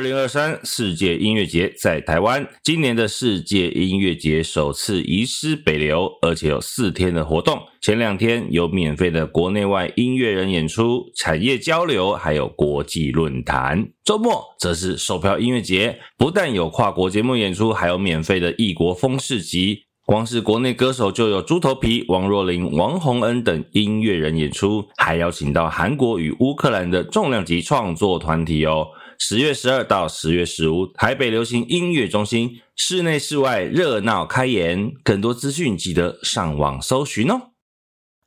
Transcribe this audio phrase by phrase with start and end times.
[0.00, 7.60] 二零二三世界音乐节在台湾，今年的世界音乐节首次移师北流，而且有四天的活动。
[7.82, 13.90] 前两天有免费的国内外音乐人演出、产业交流，还有国际论坛。
[14.02, 19.82] 周末则是售票音乐节，不但有跨国节目演出，还有免费的异国风市集。
[20.06, 28.88] 光是国内歌手就有猪头皮、王若琳、王洪恩等音乐人演出，还邀请到韩国与乌克兰的重量级创作团体哦。
[29.22, 37.49] 十月十二到十月十五，台北流行音乐中心室内室外热闹开演，更多资讯记得上网搜寻哦。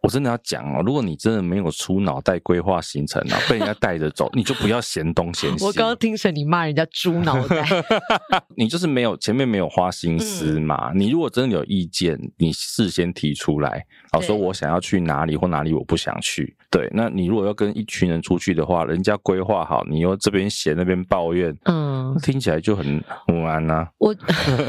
[0.03, 5.63] 我真的要讲哦，如果你真的没有出脑袋规划行程啊，被人家带着走， 你就不要嫌东嫌西。
[5.63, 7.65] 我刚刚听成你骂人家猪脑袋，
[8.57, 10.91] 你就是没有前面没有花心思嘛。
[10.91, 16.53] 嗯、你如果真的有意见，你事先提出来，好说我想要去哪里或哪里我不想去。
[16.69, 23.87] 对，那你如果要跟一群人出去的话，人家规划好，你又这边嫌那边抱怨，嗯，听起来就很不安呐。
[23.99, 24.13] 我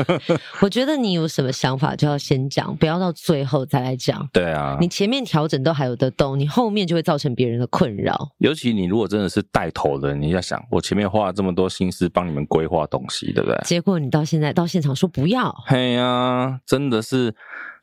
[0.63, 4.29] 我觉得你有什么想法就要先讲，不要到最后再来讲。
[4.33, 5.24] 对啊，你前面。
[5.25, 8.31] 调整都还有得动，你后面就会造成别人的困扰。
[8.39, 13.59] 尤其你如果真的是带头的，你要想，我前面花了这么多心思帮你们规划东西，对不对？
[13.65, 17.35] 结果你到现在到现场说不要，嘿呀、啊，真的是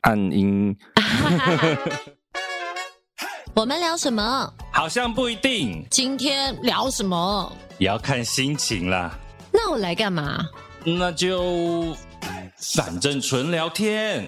[0.02, 0.75] 暗音。
[3.53, 4.53] 我们聊什么？
[4.72, 5.86] 好像不一定。
[5.89, 7.52] 今天聊什么？
[7.78, 9.17] 也要看心情啦。
[9.52, 10.45] 那我来干嘛？
[10.83, 11.95] 那就
[12.76, 14.26] 反正纯聊天。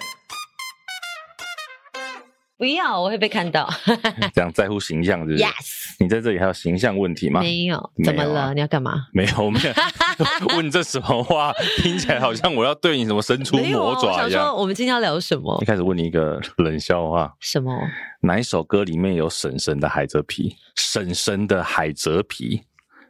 [2.58, 3.68] 不要，我会被看到。
[4.34, 5.96] 这样在乎形象，是不是？Yes。
[6.00, 7.42] 你在这里还有形象问题吗？
[7.42, 7.92] 没有。
[8.04, 8.42] 怎么了？
[8.42, 9.08] 啊、你要干嘛？
[9.12, 9.74] 没有，没有。
[10.56, 11.52] 问这什么话？
[11.82, 14.24] 听起来好像我要对你什么伸出魔爪一样。
[14.24, 15.58] 我想说，我们今天要聊什么？
[15.62, 17.34] 一开始问你一个冷笑话。
[17.40, 17.78] 什么？
[18.22, 20.56] 哪一首歌里面有婶婶的海蜇皮？
[20.76, 22.62] 婶婶的海蜇皮。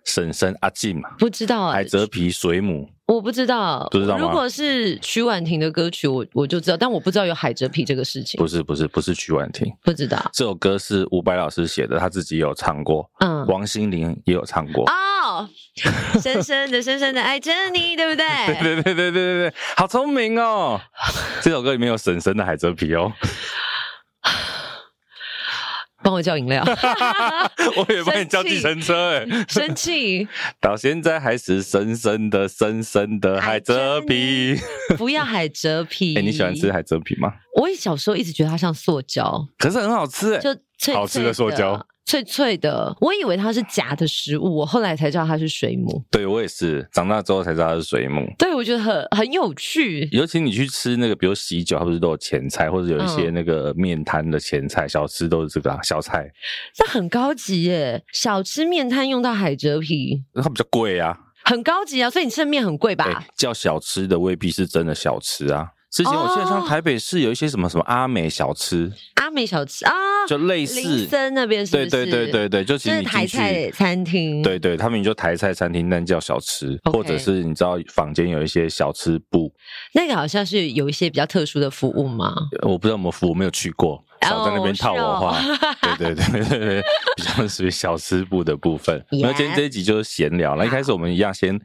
[0.05, 1.09] 婶婶阿静嘛？
[1.17, 1.73] 不知道、欸。
[1.73, 2.89] 海蜇皮水母。
[3.05, 4.21] 我不知道，不知道吗？
[4.21, 8.37] 如果是曲婉婷的歌曲，我我就知道，但我不知道有海蜇皮这个事情。
[8.39, 13.05] 不是不是不是曲婉婷，不知道这首歌是伍佰老师写的，他自己有唱过。
[13.19, 14.85] 嗯，王心凌也有唱过。
[14.89, 15.47] 哦，
[16.21, 18.25] 深深的深深的爱着你，对不对？
[18.47, 20.79] 对对对对对对对，好聪明哦！
[21.43, 23.11] 这首歌里面有婶婶的海蜇皮哦。
[26.03, 26.63] 帮我叫饮料，
[27.77, 30.27] 我也帮你叫计程车哎，生气，
[30.59, 34.59] 到现 在还是深深的深深的海蜇皮，
[34.97, 36.15] 不要海蜇皮。
[36.17, 37.33] 哎、欸，你喜欢吃海蜇皮吗？
[37.55, 41.85] 我小时候一直觉得它像塑胶，可是很好吃哎，就脆脆好吃的塑胶。
[42.05, 46.03] 脆脆的，我以为它是假的食物，我后来才知道它是水母。
[46.11, 48.27] 对，我也是，长大之后才知道它是水母。
[48.37, 50.07] 对，我觉得很很有趣。
[50.11, 56.29] 尤其你去吃那个，比如喜酒，它不是都有前菜，或者有一些那个面摊的前菜、嗯、小吃都是这个、啊、小菜。
[56.79, 61.17] 那很高级耶，小吃面摊用到海蜇皮，它比较贵啊。
[61.45, 63.27] 很高级啊，所以你吃的面很贵吧、欸？
[63.35, 65.72] 叫小吃的未必是真的小吃啊。
[65.93, 69.93] 之前我记得像台北市有一些什么什么阿美小吃，阿美小吃啊，
[70.27, 71.63] 就类似林森那边？
[71.67, 79.53] 对对对对对，就其实你台菜餐厅，对对，他们就台菜餐厅，但叫小吃或者是你知道坊间有一些小吃部，
[79.93, 82.33] 那个好像是有一些比较特殊的服务吗？
[82.63, 84.03] 我不知道有没有服务，没有去过。
[84.21, 85.37] 少在那边套我话，
[85.81, 86.81] 对对对对对，
[87.15, 89.03] 比较属于小吃部的部分。
[89.11, 91.59] 那.今天这一集就是闲聊，那一开始我们一样先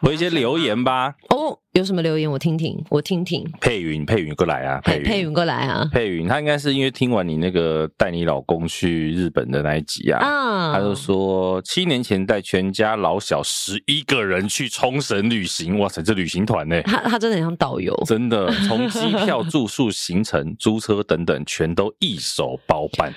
[0.00, 1.14] 回一些留言吧。
[1.30, 3.44] 哦，有什么留言我听听，我听听。
[3.60, 4.80] 佩云，佩云过来啊！
[4.82, 5.86] 佩佩云过来啊！
[5.92, 16.80] 佩云，他应该是因为听完你那个带你老公去日本的那一集啊，啊他就说七年前带全家老小十一个人去冲绳旅行，哇塞，这旅行团呢？
[16.82, 21.92] 他他真的很像导游，真的从机票、住宿、行程、租车等等，全都。
[22.00, 23.12] 一手包办，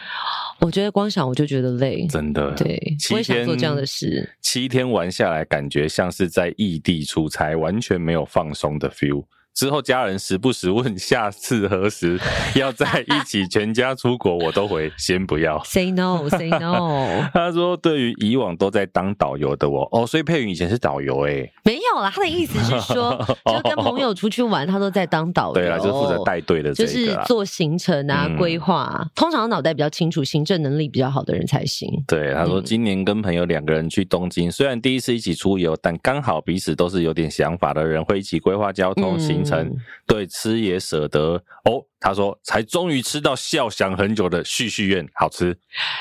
[0.59, 2.51] 我觉得光想我就觉得累，真的。
[2.55, 2.79] 对，
[3.11, 4.27] 我也想做这样的事。
[4.41, 9.23] 七天玩下来，感觉像是在异地出差，完全没有放松的 feel。
[9.53, 12.19] 之后家人时不时问下次何时
[12.55, 15.61] 要在一起，全家出国我都回先不要。
[15.65, 17.29] Say no, say no。
[17.33, 23.13] 他说，对于以往都在当导游的我，哦，所以佩云以前是导游哎，没有啦，他的意思是说，
[23.45, 29.09] 就跟朋友出去玩，他都在当导游，对啊，就负责带队的，就是做行程啊、规划、嗯。
[29.15, 31.89] 通常脑袋比较清楚、行政能力比较好的人才行。
[32.07, 39.40] 对，他说今年跟朋友两个人去东京，虽然第一次一起出游，但刚好彼此都是有点想法的人，会一起规划交通行。
[39.43, 39.75] 行程，嗯、
[40.07, 41.85] 对，吃也舍得哦。
[42.03, 45.55] 他说：“才终于吃到笑想很久的旭旭苑，好吃。”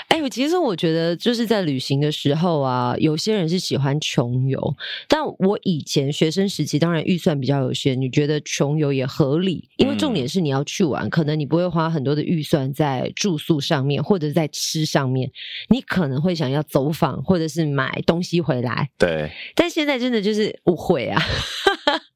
[0.09, 4.59] 哎，其实我觉得就是在旅行的时候啊，有些人是喜欢穷游，
[5.07, 15.31] 但我以前学生时期当然预算比较有限，你觉得穷游也合理，因为重点是你要去玩，嗯、可能你不会花很多的预算在住宿上面或者在吃上面，
[15.69, 18.89] 你可能会想要走访或者是买东西回来。
[18.97, 21.23] 对，但现在真的就是误会啊。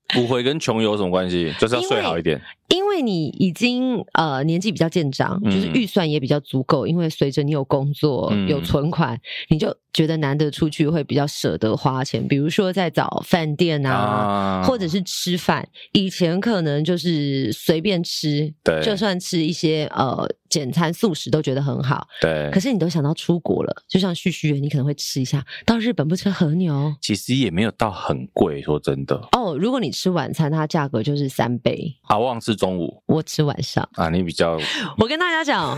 [0.08, 1.52] 不会跟穷有什么关系？
[1.58, 2.40] 就是要睡好一点。
[2.68, 6.86] 因为你已经呃年纪比较渐长，就是预算也比较足够。
[6.86, 9.20] 嗯、因为随着你有工作、有存款，嗯、
[9.50, 12.26] 你就觉得难得出去会比较舍得花钱。
[12.26, 15.66] 比如说在找饭店啊，啊或者是吃饭。
[15.92, 22.08] 以前可能就是随便吃，对，就算吃一些呃简餐素食都觉得很好。
[22.20, 25.44] 对，可是你都想到出国了，就像叙叙苑，你可能会吃一下。
[25.64, 29.14] 到日本不吃和牛，其实也没有到很贵，说真的。
[29.32, 31.94] 哦，如果你吃晚餐，它价格就是三倍。
[32.02, 32.54] 好望是。
[32.54, 34.56] 中午我吃晚上啊，你比较。
[34.96, 35.76] 我跟大家讲，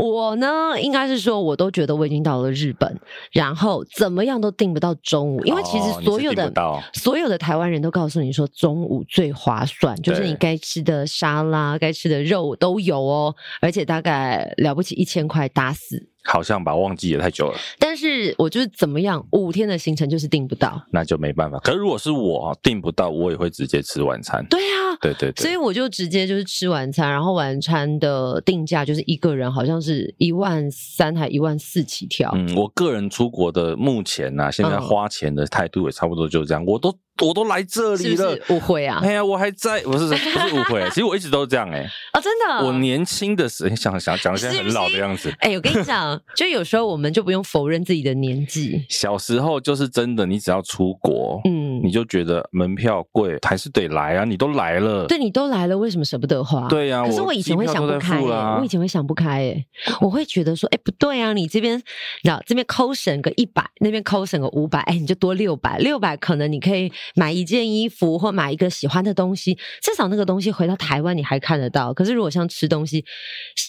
[0.00, 2.98] 我呢应该是说，我都觉得我已经到了日本，
[3.32, 16.08] 然后怎么样都订不到中午，因为其实所有的、哦、所有的台湾人都告诉你说，中午最划算，就是你该吃的沙拉、该吃的肉都有哦，而且大概了不起一千块打死。
[16.24, 17.58] 好像吧，忘记也太久了。
[17.78, 21.58] 但是我就是怎么样，五天的行程就是订不到，那就没办法。
[21.60, 24.44] 可是如果是我订不到，我也会直接吃晚餐。
[24.50, 32.30] 对啊，对对对，所以我就直接就是吃晚餐，然后晚餐的定价就是一个人好像是一万三还一万四起跳。
[32.34, 36.94] 嗯，我个人出国的目前呢、啊，现在花钱的态度也差不多就是这样，我都。
[37.26, 39.00] 我都来这里了，误会啊！
[39.02, 41.90] 哎呀，我还在，不是 不是误会，其实我一直都这样哎、欸。
[42.12, 45.32] 哦，真的，我年轻的时候想想讲现在很老的样子。
[45.40, 48.84] 哎，我跟你讲， 就有时候我们就不用否认自己的年纪。
[48.88, 54.24] 小时候就是真的，你只要出国，嗯，你就觉得门票贵，还是得来啊。
[54.24, 56.68] 你都来了，对，你都来了，为什么舍不得花？
[56.68, 61.82] 对呀、啊，可是我以前会想不开、欸，我以前会想不开、欸，哎，我会觉得说，哎，不对啊，你这边，你
[62.22, 68.18] 知道这边抠省个一百，那边抠省个五百，哎，你就多六百，六百可能你可以买一件衣服。
[68.18, 71.94] 或买一个喜欢的东西，至少那个东西回到台湾你还看得到。
[71.94, 73.04] 可是如果像吃东西，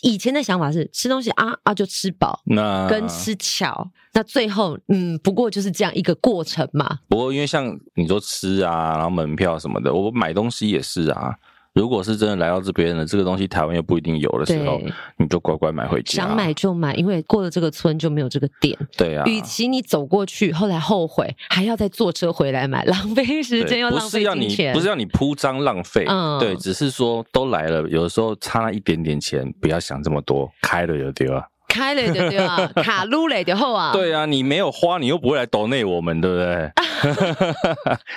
[0.01, 6.99] 以前的想法是吃东西啊啊就吃饱，那跟吃巧，那最后嗯不过就是这样一个过程嘛。
[7.07, 11.35] 不过因为像你说吃啊，然后门票什么的，我买东西也是啊。
[11.79, 14.81] 如果是真的来到这边了，这个东西台湾又不一定有的时候，
[15.15, 16.23] 你就乖乖买回家。
[16.23, 18.77] 想买就买，因为过了这个村就没有这个店。
[18.97, 24.49] 对啊，与其你走过去，后来后悔，还要再坐车回来买，浪费时间又浪费金钱。
[24.49, 31.45] 不是要你，不是要你铺张浪费，嗯，对，只是说都来了，有的时候差那一点点钱，不要想这么多，开了就丢啊。
[31.69, 33.93] 开了就对啊， 卡撸了就好啊。
[33.93, 36.71] 对啊，你没有花，你又不会来抖内我们，对不对？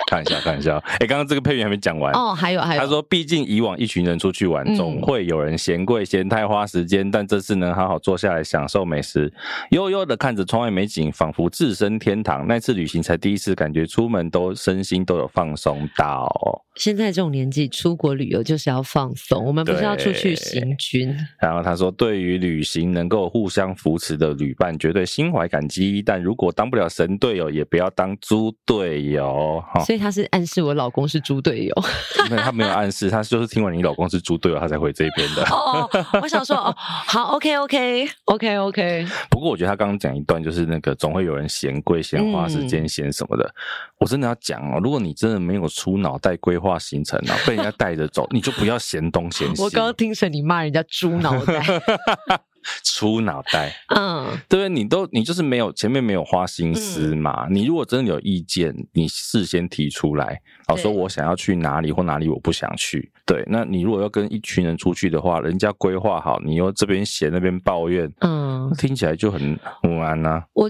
[0.07, 0.77] 看一下，看一下。
[0.99, 2.81] 哎，刚刚这个配乐还没讲完哦，还有还有。
[2.81, 9.31] 他说，毕竟以往一群人出去玩，总会有人嫌贵、嫌太花时间，但这次能好好坐下来享受美食，
[9.69, 12.45] 悠悠的看着窗外美景，仿佛置身天堂。
[12.47, 16.29] 那次旅行才第一次感觉出门都身心都有放松到。
[16.75, 21.15] 现在这种年纪出国旅游就是要放松，我们不是要出去行军。
[21.39, 26.01] 然后他说，对于旅行能够互相扶持的旅伴，绝对心怀感激。
[26.01, 29.63] 但如果当不了神队友，也不要当猪队友。
[29.85, 31.73] 所以他是暗示我老公是猪队友。
[32.29, 35.43] 没有，他没有暗示，他就是听完你老公是猪队友，他才回这边的。
[35.53, 35.89] 哦，
[36.21, 38.13] 我想说，哦，好，OK，OK，OK，OK。
[38.25, 39.07] Okay, okay, okay, okay.
[39.29, 43.43] 不过我觉得他刚刚讲一段，就是那个总会有人嫌贵、嫌花时间、嫌什么的。
[43.43, 43.53] 嗯、
[43.99, 49.61] 我真的要讲哦，如果你真的没有出脑袋规划行程啊， 被人家带着走，你就不要嫌东嫌西。
[49.61, 51.63] 我刚刚听成你骂人家猪脑袋。
[52.81, 54.69] 出脑袋，嗯，对不对？
[54.69, 57.45] 你都你就是没有前面没有花心思嘛。
[57.49, 63.11] 嗯、你如果真的有意见，你事先提出来，好说我想要去哪里或哪里我不想去。
[63.25, 70.43] 对，那你如果要跟一群人出去的话，人家规划好，你又这边嫌那边抱怨，嗯，听起来就很很安呐、啊。
[70.53, 70.69] 我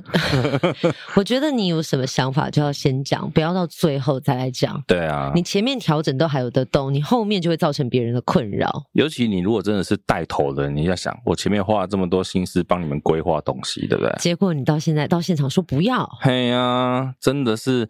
[1.16, 4.84] 我觉得你有什么想法就要先讲，不要到最后再来讲。
[4.86, 8.84] 对啊，你前面调整都还有得动，你后面就会造成别人的困扰。
[8.92, 14.14] 尤其你如果真的是带头的人，你要想，我前面花了这么多心思帮你们规划东西，对不对？
[14.20, 17.90] 结果你到现在到现场说不要，嘿呀、啊，真的是。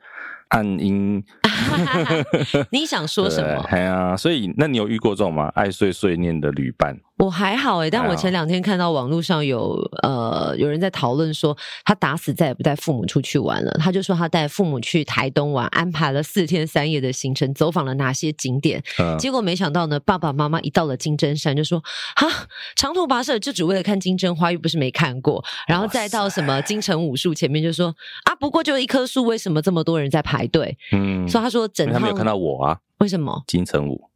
[0.50, 1.24] 暗音，
[2.72, 3.66] 你想说什么？
[3.70, 5.52] 对啊，所以那你有遇过这种吗？
[5.56, 6.98] 爱碎碎念的旅伴？
[7.24, 13.72] 我还好哎、欸，但我前两天看到网络上有呃有人在讨论说，他打死再也不带父母出去玩了。
[13.80, 18.84] 他就说他带父母去台东玩，安排了四天三夜的行程，走访了哪些景点。
[19.00, 21.82] 嗯、结果没想到呢，爸爸妈妈一到了金针山就说
[22.18, 22.28] ：“哈，
[22.76, 27.96] 长途跋涉就只为了看金针花，又不是没看过。”然后再到什么金城武术前面就说
[28.30, 32.78] ：“啊，不过就一棵树，为什么这么多人在排队？”嗯，所以他说整趟他没有看到我啊？
[33.00, 33.44] 为什么？
[33.48, 34.10] 金城武。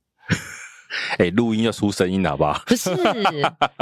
[1.17, 2.61] 哎，录音要出声音好不好？
[2.65, 2.89] 不是，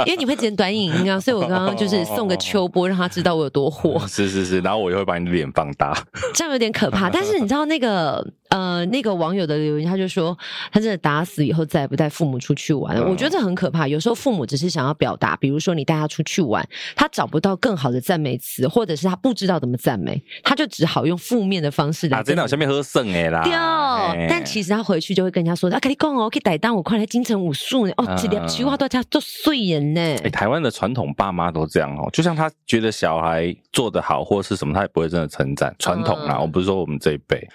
[0.04, 4.06] 因为你会剪短影音啊， 所以我刚刚就是送个秋波，让他知道我有多火。
[4.08, 5.96] 是是是，然后我又会把你的脸放大，
[6.34, 7.08] 这样有点可怕。
[7.10, 10.36] 但是你知道那个呃，那个网友的留言，他就说
[10.72, 13.00] 他真的打死以后再也不带父母出去玩了。
[13.00, 13.86] 嗯、我觉得这很可怕。
[13.86, 22.18] 有时候父母只是想要表达，比如说你带他出去玩，他找不到更好的赞美词，或者是他不知道怎么赞美，他就只好用负面的方式来。
[22.18, 23.44] 啊，真的下面喝剩哎啦。
[23.44, 27.92] 对，但其实他回去就会跟人家说：“啊，跟你讲哦，可以带单我快。”来京城武术呢？
[27.98, 30.00] 哦，这两句话大家都碎人呢。
[30.24, 35.74] 哎，台湾的传统爸妈都这样哦，就像他觉得小孩做得好或是什么，他也不会真的称赞。
[35.78, 37.46] 传统啊，我不是说我们这一辈，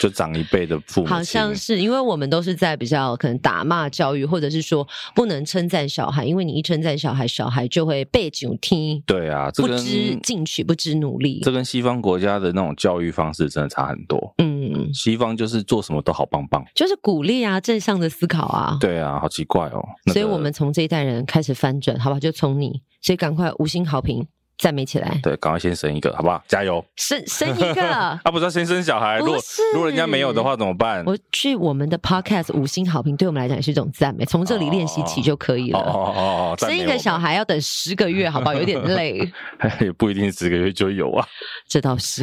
[0.00, 1.06] 就长一辈的父母。
[1.06, 9.02] 好像是因为我们都是在比较可能打骂教育，或者是说不能称赞小孩，因为你一称赞小孩，小孩就会背酒听。
[9.06, 11.40] 对啊，不知进取，不知努力。
[11.42, 14.34] 这跟西方国家的那种教育方式真的差很多。
[14.38, 18.76] 嗯，西方就是做什么都好棒棒，就是鼓励啊，正向的思考啊。
[18.80, 19.82] 对啊，好奇怪哦。
[20.06, 22.20] 那个、所以我们从这一代人开始翻转，好吧？
[22.20, 24.26] 就从你，所以赶快五星好评。
[24.60, 26.42] 赞美起来，对，赶快先生一个，好不好？
[26.46, 29.38] 加油，生生一个， 啊，不是要先生小孩，如果
[29.72, 31.02] 如果人家没有的话怎么办？
[31.06, 35.78] 我去我们的 podcast 五星好评，对我们来讲也是一种赞美，从这里练习起就可以了。
[35.78, 36.20] 哦哦哦
[36.52, 38.54] 哦，生一个小孩要等十个月，好不好？
[38.54, 39.26] 有点累，
[39.80, 41.26] 也不一定十个月就有啊。
[41.66, 42.22] 这倒是，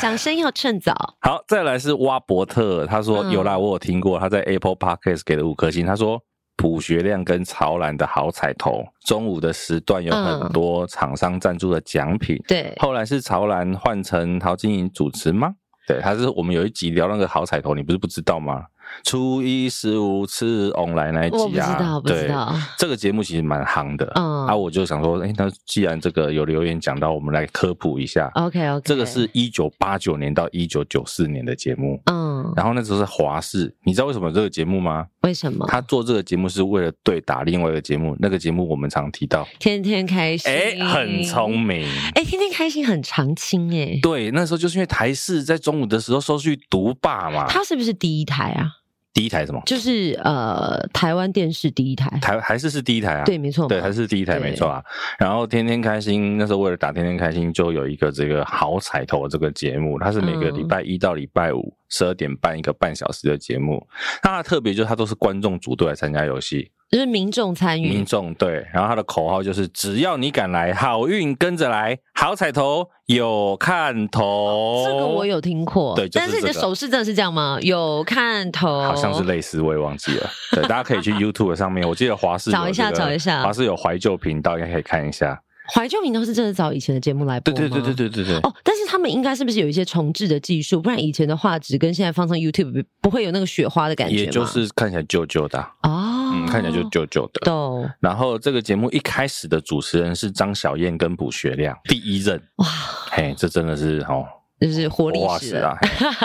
[0.00, 0.92] 想生要趁早。
[1.20, 6.20] 好，再来是挖伯特，他说有啦，我有听过，他在 Apple Podcast 给了五颗星，他说。
[6.64, 12.36] 卜学亮跟潮兰的好彩头，中午的时段有很多厂商赞助的奖品。
[12.36, 15.52] 嗯、对，后来是潮兰换成陶晶莹主持吗？
[15.86, 18.64] 对，他是我们有一集聊那个好彩头，你不是不知道吗？
[19.02, 22.54] 初一十五吃翁来那一集啊，我不知道，不知道。
[22.78, 28.30] 这个节目其实蛮夯的，嗯，啊，我就想说，哎、欸，那既然这个有留言讲到，我们来科普一下。
[28.34, 35.06] OK OK，这个是一九八九年到一九九四年的节目，嗯，然后那时候是华视，你知道为什么这个节目吗？
[35.22, 35.66] 为什么？
[35.68, 48.68] 他做这个节目是为了对打另外一个节目，那个节目我们常提到，天天开心，哎、欸，很聪明，哎、欸，天天开心很常青，哎，对，那时候就是因为台视在中午的时候收视独霸嘛，他是不是第一台啊？
[49.14, 49.62] 第一台什么？
[49.64, 53.24] 就是呃，台湾电视第一台，台还是是第一台啊？
[53.24, 54.82] 对，没错，对，还是第一台，没错啊。
[55.18, 63.86] 然后天天开心，那时候为了打天天开心，就有一个这个好彩头这个节目，它是每个礼拜一到礼拜五十二点半一个半小时的节目。
[64.24, 66.72] 那它特别就是它都是观众组队来参加游戏。
[66.90, 74.84] 就是民众参与，民众对，然后它的口号就是只要你敢来，好运跟着来，好彩头有看头。
[74.86, 77.58] 这个我有听过，对，但是你的手势真的是这样吗？
[77.62, 80.30] 有看头，好像是类似，我也忘记了。
[80.52, 85.40] 对，大家可以去 YouTube 上面，我记得华视、这个、找一下，找一下，华视有怀旧频道，应该可以看一下。
[85.72, 87.58] 怀旧名都是真的找以前的节目来播吗？
[87.58, 88.36] 对对对对对对对。
[88.38, 90.80] 哦，但是他们应该是不是有一些重置的技术？
[90.80, 94.16] 不然以前的画质跟现在放上 YouTube 不会有那个雪花的感觉？
[94.16, 96.30] 也就是看起来旧旧的哦。
[96.34, 97.40] 嗯，看起来就旧旧的。
[97.44, 97.88] 懂。
[98.00, 102.40] 然后这个节目一开始的主持人是张小燕跟卜学亮，第一任。
[102.56, 102.66] 哇，
[103.10, 104.26] 嘿，这真的是哦，
[104.64, 105.76] 就是活历史啊。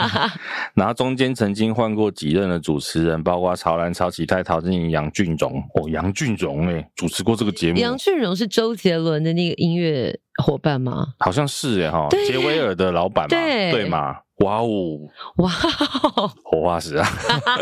[0.73, 5.61] 然后中间曾经换过几任的主持人，包括曹兰、曹启泰、陶晶莹、杨俊荣。
[5.75, 7.79] 哦，杨俊荣哎，主持过这个节目。
[7.79, 11.07] 杨俊荣是周杰伦的那个音乐伙伴吗？
[11.19, 14.17] 好像是哎哈，杰威尔的老板嘛，对对嘛。
[14.39, 14.97] 哇哦，
[15.35, 15.51] 哇
[16.15, 17.05] 哦，活化石啊！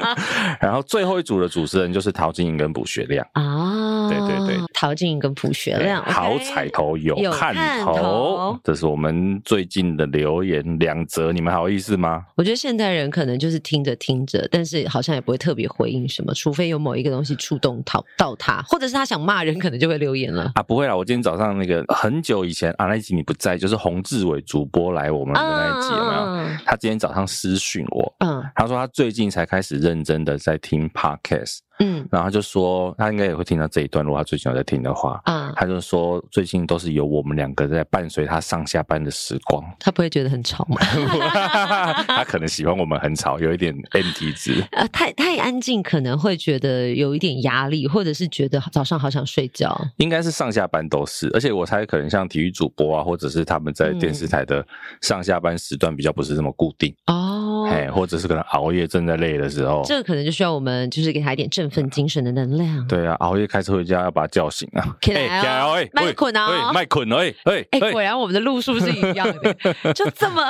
[0.61, 12.23] 然后最后一组的主持人就是陶晶莹跟卜学亮啊，对对对，陶晶莹跟卜学亮，好彩头有看头，这是我们最近的留言两则，你们好意思吗？
[12.35, 20.61] 我觉得现代人可能就是听着听着，但是好像也不会特别回应什么，除非有某一个东西触动到到他，或者是他想骂人，可能就会留言了啊。
[20.61, 26.47] 不会啦，我今天早上那个很久以前啊，那一集你不在，就是洪志伟主播来我们的那一集有没有？
[26.65, 31.59] 他今天早上私讯我，嗯，他说他最近才开始认真的在听 Podcast。
[31.79, 40.77] 嗯，然后他就说他应该也会听到这一段，如果他最近有在听的话，啊、嗯，他就说最近都是有我们两个在伴随他上下班的时光，他不会觉得很吵吗？
[42.07, 54.65] 他可能喜欢我们很吵，有一点 N 体质，呃，太太安静可能会觉得有一点压力，或者是觉得早上好想睡觉，应该是上下班都是，而且我猜可能像体育主播啊，或者是他们在电视台的
[55.01, 56.93] 上下班时段比较不是这么固定。
[57.07, 61.83] 哦，哎，或者是可能熬夜正在累的时候，这个可能就需要我们就是给他一点振。
[61.83, 62.87] 份精神的能量。
[62.87, 64.95] 对啊，熬夜开车回家要把他叫醒啊！
[65.01, 69.53] 起来哦，麦捆啊，麦捆哎，哎哎，果然我们的路数是一样的，
[69.93, 70.41] 就这么。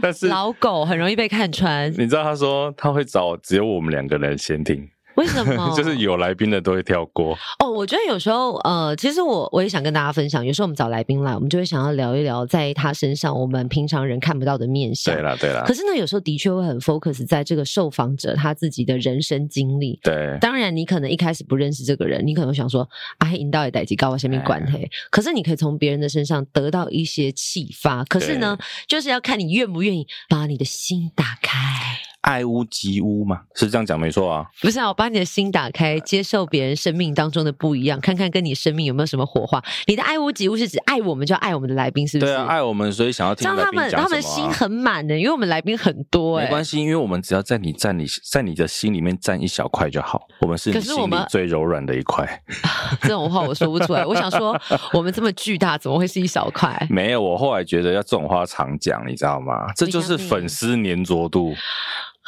[0.00, 1.90] 但是老狗很容易被看穿。
[1.92, 5.72] 你知道他说他会找只有我们两个人先听，为什么？
[5.76, 7.36] 就是有来宾的都会跳过。
[7.58, 15.14] 哦，我觉得有时候，呃，其实我我也想跟大家分享，有时候我们找来宾来，我们就会想要聊一聊在他身上我们平常人看不到的面相。
[15.14, 15.64] 对啦，对啦。
[15.66, 19.98] 可是呢，有时候的确会很 focus 在这个受访者他自己的人生经历。
[20.02, 20.38] 对。
[20.40, 24.88] 当然，你可能一开始不认识这个人，你可能想说，啊，引导也代志，搞我前面管黑。
[25.10, 28.04] 可是你可以从别人的身上得到一些启发。
[28.04, 28.56] 可是呢，
[28.86, 32.05] 就是要看你愿不愿意把你的心打开。
[32.26, 34.44] 爱屋及乌嘛，是这样讲没错啊。
[34.60, 39.62] 不是啊，我把你的心打开，接受别人生命当中的不一样，看看跟你生命有没有什么火花。
[39.86, 42.32] 你的爱屋及乌是指爱我们就爱我们的来宾，是不是？
[42.32, 43.48] 对啊，爱我们，所以想要听。
[43.48, 46.44] 他们他们心很满的，因为我们来宾很多欸。
[46.44, 50.26] 没关系，因为我们只要在你占你在你的心里面占一小块就好。
[50.40, 52.42] 我们是你心里最柔软的一块。
[53.02, 54.04] 这种话我说不出来。
[54.04, 54.60] 我想说，
[54.92, 56.84] 我们这么巨大，怎么会是一小块？
[56.90, 59.72] 没有，我后来觉得要这种话常讲，你知道吗？
[59.76, 61.54] 这就是粉丝粘着度。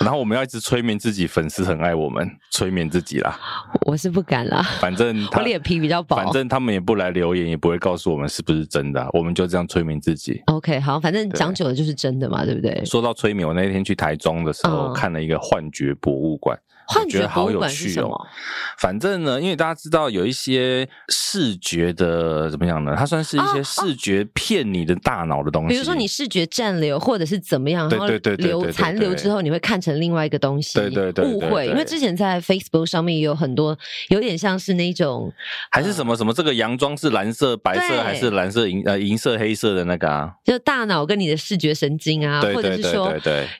[0.01, 3.39] 然后我们要一直催眠自己，粉丝很爱我们，催眠自己啦。
[3.87, 10.41] 我是不敢啦，反正他 我脸皮比较薄，反正他们也不来留言，也不会告诉我们是不是真的啊，我们就这样催眠自己。
[10.47, 12.85] OK，好，反正讲久了就是真的嘛，对，对不对？
[12.85, 16.59] 说到催眠，我那天去台中的时候，看了一个幻觉博物馆。
[16.89, 18.27] 幻觉博物馆是什么？
[18.79, 22.95] 反正呢，因为大家知道有一些视觉的怎么样呢？
[22.97, 25.69] 它算是一些视觉骗你的大脑的东西。
[25.69, 28.07] 比如说你视觉暂留，或者是怎么样，然后
[28.39, 30.79] 留残留之后，你会看成另外一个东西。
[30.79, 31.67] 对对对，误会。
[31.67, 33.77] 因为之前在 Facebook 上面也有很多，
[34.09, 35.31] 有点像是那种，
[35.71, 40.33] 还是什么什么，这个洋装是蓝色、白色还是蓝色银呃银色、黑色的那个啊？
[40.45, 43.13] 就大脑跟你的视觉神经啊，或者是说，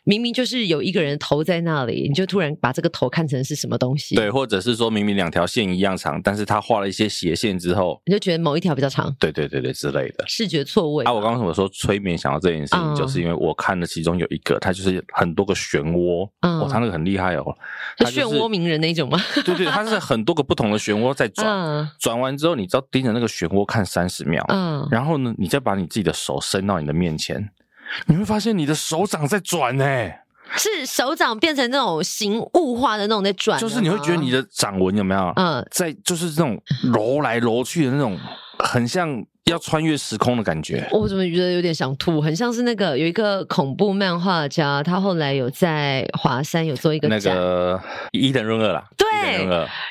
[0.05, 4.15] 明明就是有一个人头在那里，你就突然把这个头看成是什么东西？
[4.15, 9.15] 对，或者是说明明两条线一样长，但是他画了一些斜线之后，你就觉得某一条比较长。
[9.19, 11.05] 对对对对，之类的视觉错位。
[11.05, 17.45] 啊，我刚刚怎么说催眠想到这件事情，嗯、就是因为我看了其中有一个，它就是很多个漩涡，嗯，哦，他那个很厉害哦，
[17.97, 19.19] 他漩涡鸣人那种吗？
[19.45, 21.47] 对 对，它是很多个不同的漩涡在转，
[21.99, 27.51] 转、嗯、完之后，你只要盯着那个漩涡看三十秒，嗯，然后呢，你再把你自己的手伸到你的面前，
[28.07, 29.85] 你会发现你的手掌在转呢。
[30.57, 35.33] 是手掌变成那种形物化的那种在转，就是你会觉得你的掌纹有没有？
[35.37, 36.61] 嗯，在就是这种
[36.93, 38.19] 揉来揉去的那种，
[38.59, 40.87] 很像要穿越时空的感觉。
[40.91, 42.21] 我怎么觉得有点想吐？
[42.21, 47.81] 很像是那个有一个恐怖漫画家，他后来有在华山有做一个那个
[48.13, 49.45] 伊藤润二啦，对，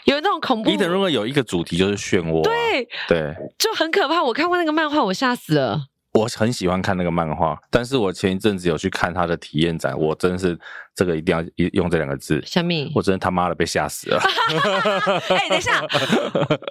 [0.06, 0.70] 有那种恐怖。
[0.70, 4.24] 伊藤润二有一个主题就是漩涡，对对，就很可怕。
[4.24, 5.86] 我看过那个漫画，我吓死了。
[6.18, 10.58] 我很喜欢看那个漫画，但是我前一阵子有去看他的体验展，我真是
[10.98, 14.20] 这个一定要用这两个字，小米，我真的他妈的被吓死了。
[15.30, 15.86] 哎、欸，等一下，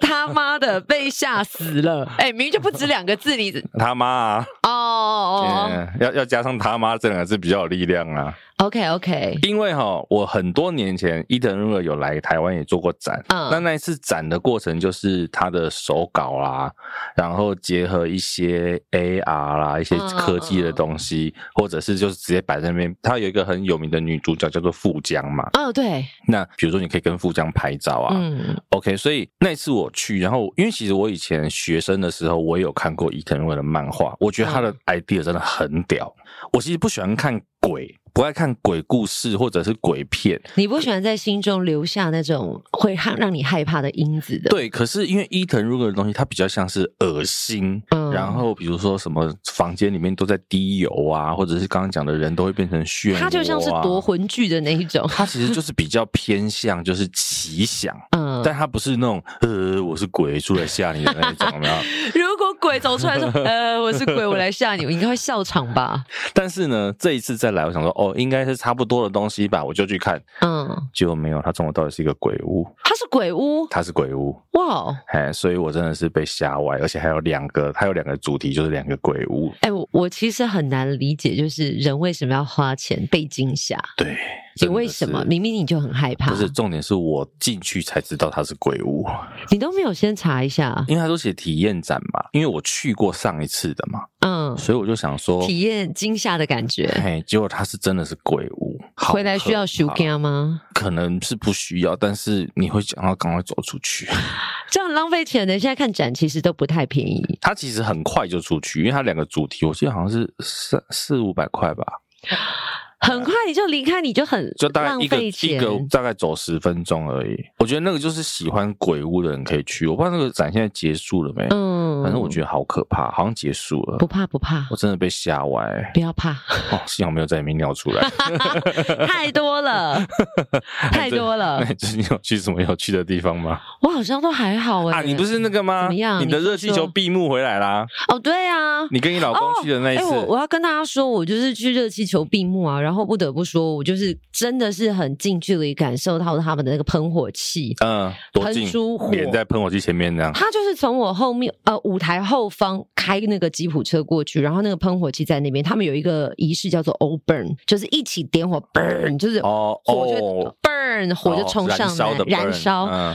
[0.01, 2.03] 他妈的被吓死了。
[2.17, 4.45] 哎、欸，明明就不止两个字，你他妈啊！
[4.63, 8.37] 哦哦哦，要要加上他妈这两个字比较有力量啊。
[8.57, 16.71] OK OK，因为哈，我很多年前伊藤润二有来台湾也做过展，嗯，那那一次展的过程就是他的手稿啦，
[17.15, 22.93] 然后结合一些 AR 啦，一些科技的东西，嗯、或者是就是直接摆在那边。
[23.03, 36.13] 他有一个很有名的女主角叫做富江嘛，哦对，那比如说你可以跟富江拍照啊，嗯，OK，所以那次我去，然后因为其实我以前学生的时候，我也有看过伊藤润二的漫画，我觉得他的 idea 真的很屌。
[36.53, 37.93] 我其实不喜欢看鬼。
[38.17, 44.49] 不爱看鬼故事或者是鬼片，你不喜欢在心中留下那种会让让你害怕的因子的。
[44.49, 55.07] 对，可是因为伊藤润二的东西，它比较像是恶心，嗯，然后比如说什么房间里面都在滴油啊，或者是刚刚讲的人都会变成漩涡，它就像是夺魂剧的那一种。
[55.07, 61.75] 它其实就是比较偏向就是奇想，嗯，但它不是那种呃我是鬼出来吓你的那一种，有没有？
[62.19, 66.03] 如果鬼走出来说呃我是鬼，我来吓你，我应该会笑场吧？
[66.33, 68.06] 但是呢，这一次再来，我想说哦。
[68.15, 83.77] 应该是差不多的东西吧，我就去看，嗯，结果没有，他中的到底是一个鬼屋，他是鬼屋，他是鬼屋，哇，哎，所以我真的是被吓歪，而且还有两个，还有两个主题，就是两个鬼屋，哎，我我其实很难理解，就是人为什么要花钱被惊吓？
[83.97, 84.17] 对。
[84.61, 86.31] 你为什么明明你就很害怕？
[86.31, 89.05] 不是重点，是我进去才知道它是鬼屋。
[89.51, 90.83] 你都没有先查一下？
[90.87, 96.87] 因为他都写体验展嘛，因为我去过上一次的嘛，嗯，所以我就想说体验惊吓的感觉。
[97.03, 100.61] 嘿，结果它是真的是鬼屋，回来需要收惊吗？
[100.73, 104.07] 可能是不需要，但是你会想要赶快走出去，
[104.69, 105.57] 这样浪费钱的。
[105.57, 111.85] 现在看展其实都不太便宜，它其实很快就出去，因为它两个主题，我记得好像是三四五百块吧。
[112.99, 117.37] 很快你就离开，你就很就大概一个一个大概走十分钟而已。
[117.59, 119.87] 我觉得那个就是喜欢鬼屋的人可以去。
[119.87, 121.45] 我不知道那个展现在结束了没？
[121.51, 121.77] 嗯。
[121.87, 123.97] 嗯，反正我觉得好可怕，好像结束了。
[123.97, 125.91] 不怕不怕，我真的被吓歪。
[125.93, 126.31] 不要怕
[126.71, 128.09] 哦，幸好没有在里面尿出来。
[129.07, 130.05] 太多了，
[130.91, 131.59] 太多了。
[131.61, 133.59] 那你最近有去什么有趣的地方吗？
[133.81, 134.99] 我好像都还好哎。
[134.99, 135.83] 啊，你不是那个吗？
[135.83, 136.21] 怎么样？
[136.21, 137.85] 你的热气球闭幕回来啦？
[138.09, 140.03] 哦，对啊，你跟你老公去的那一次。
[140.03, 150.31] 我我要跟大家说，我就是去热气球闭幕啊，然后不得不说，我就是真的是很近距离感受到他们的那个喷火器，嗯，多近，喷出火，连在喷火器前面那样。
[150.31, 160.15] 他就是从我后面呃舞台后方开那个吉普车过去，然后那个喷火器在那边，他们有一个仪式叫做 burn，就是一起点火 burn，就是哦火就
[160.61, 162.85] burn，火就冲上来燃烧。
[162.85, 163.13] 嗯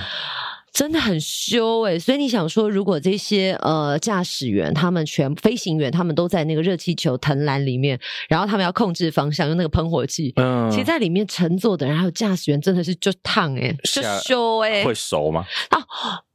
[0.72, 15.44] 真的很羞哎、欸，所以你想说，如果这些呃驾驶员他们全飞行员他们都在那个热气球藤篮里面，然后他们要控制方向用那个喷火器，嗯，其实在里面乘坐的人还有驾驶员真的是就烫哎、欸，就羞哎、欸，会熟吗？
[15.68, 15.78] 啊。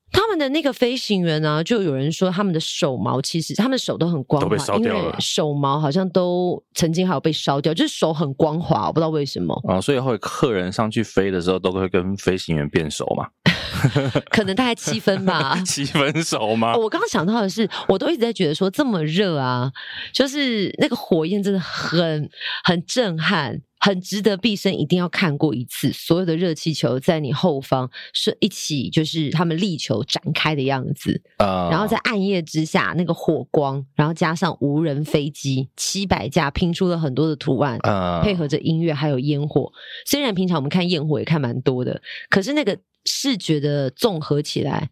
[0.10, 9.80] 他们的那个飞行员呢、啊，就有人说他们的手毛其实他们的手都很光滑，因为手毛好像都曾经还有被烧掉，就是手很光滑，我不知道为什么啊。
[9.82, 13.28] 所以后来客人上去飞的时候，都会跟飞行员变熟嘛？
[14.30, 16.76] 可能大概七分吧， 七分熟吗？
[16.76, 19.72] 我刚刚想到的是，我都一直在觉得说这么热啊，
[20.14, 22.30] 就是那个火焰真的很
[22.64, 23.62] 很震撼。
[23.80, 39.72] 很值得毕生一定要看过一次，所有的热气球在你后方是一起，就是他们力球展开的样子，uh, 然后在暗夜之下那个火光，然后加上无人飞机七百架拼出了很多的图案，uh, 配合着音乐还有烟火。
[40.08, 42.02] 虽然平常我们看焰火也看蛮多的，
[42.32, 42.76] 可是那个。
[43.08, 44.90] 视觉的综合起来，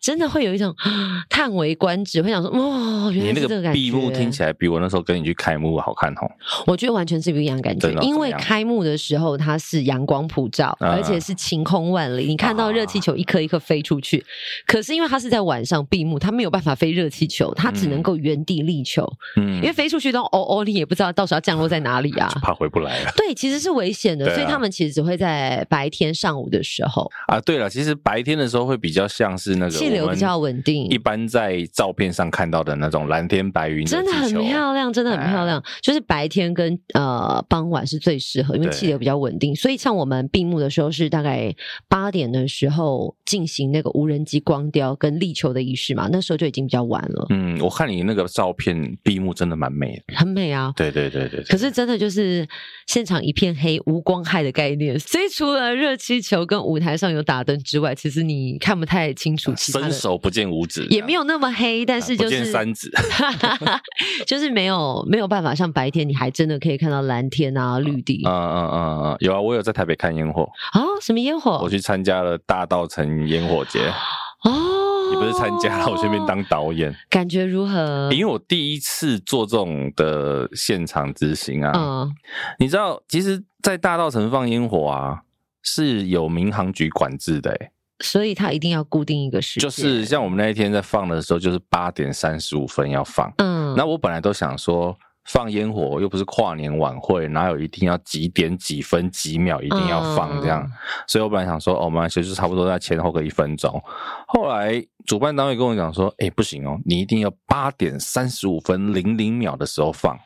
[0.00, 0.74] 真的会有一种
[1.30, 3.78] 叹为观止，会想说：哦，原来是这个感觉。
[3.78, 6.30] 闭幕听起来比我那时候跟你去开幕好看哦。
[6.66, 14.18] 我觉得完全是不一样的感觉，因为开幕的时候它是阳光普照，嗯、而且是晴空万里，你看到热气球一颗一颗飞出去。
[14.18, 14.26] 啊、
[14.66, 19.08] 可是因为它是在晚上闭幕，它没有办法飞热气球，它只能够原地立球。
[19.36, 23.12] 嗯，因为飞出去都哦哦，你也不知道到时候要降落在哪里啊， 怕回不来了。
[23.16, 27.10] 对，其实是危险的，啊、所以他们其实只会在白天上午的时候。
[27.28, 35.62] 啊，对了，其实白天的时候会比较像是那个气流比较稳定，一般在照片上看到的那种蓝天白云，真的很漂亮，真的很漂亮。
[35.82, 39.54] 就是白天跟呃傍晚是最适合，因为气流比较稳定。
[39.54, 41.54] 所以像我们闭幕的时候是大概
[41.86, 47.26] 八点的时候进行那个无人机光雕跟立球的仪式嘛，那时候就已经比较晚了。
[47.28, 50.72] 嗯，我看你那个照片闭幕真的蛮美的，很美啊。
[50.74, 52.48] 对对对对，可是真的就是
[52.86, 54.98] 现场一片黑，无光害的概念。
[54.98, 62.90] 所以除了热气球跟舞台上有打灯之外，其实你看不太清楚，伸手不见五指，也没有那么黑，但是就是、三指
[64.26, 68.22] 就是没有没有办法像白天，你还真的可以看到蓝天啊、绿地。
[68.24, 71.58] 嗯嗯嗯嗯，有啊，我有在台北看烟火啊、哦，什么烟火？
[71.62, 73.80] 我去参加了大道城烟火节
[74.44, 78.08] 哦，你不是参加了，我顺便当导演，感觉如何？
[78.12, 82.14] 因为我第一次做这种的现场执行啊，嗯，
[82.58, 85.22] 你知道，其实，在大道城放烟火啊。
[85.62, 89.68] 是有民航局管制的，欸，所以他一定要固定一个时间。
[89.68, 93.32] 就是像我们那一天在放的时候，就是八点三十五分要放。
[93.38, 100.62] 嗯，那我本来都想说，放烟火又不是跨年晚会，哪有一定要几点几分几秒一定要放这样？
[100.62, 100.72] 嗯，
[101.06, 103.82] 所以我本来想说，哦，我们其实差不多在前后个一分钟。
[104.26, 110.18] 后来主办单位跟我讲说，哎，不行哦，你一定要八点三十五分零零秒的时候放。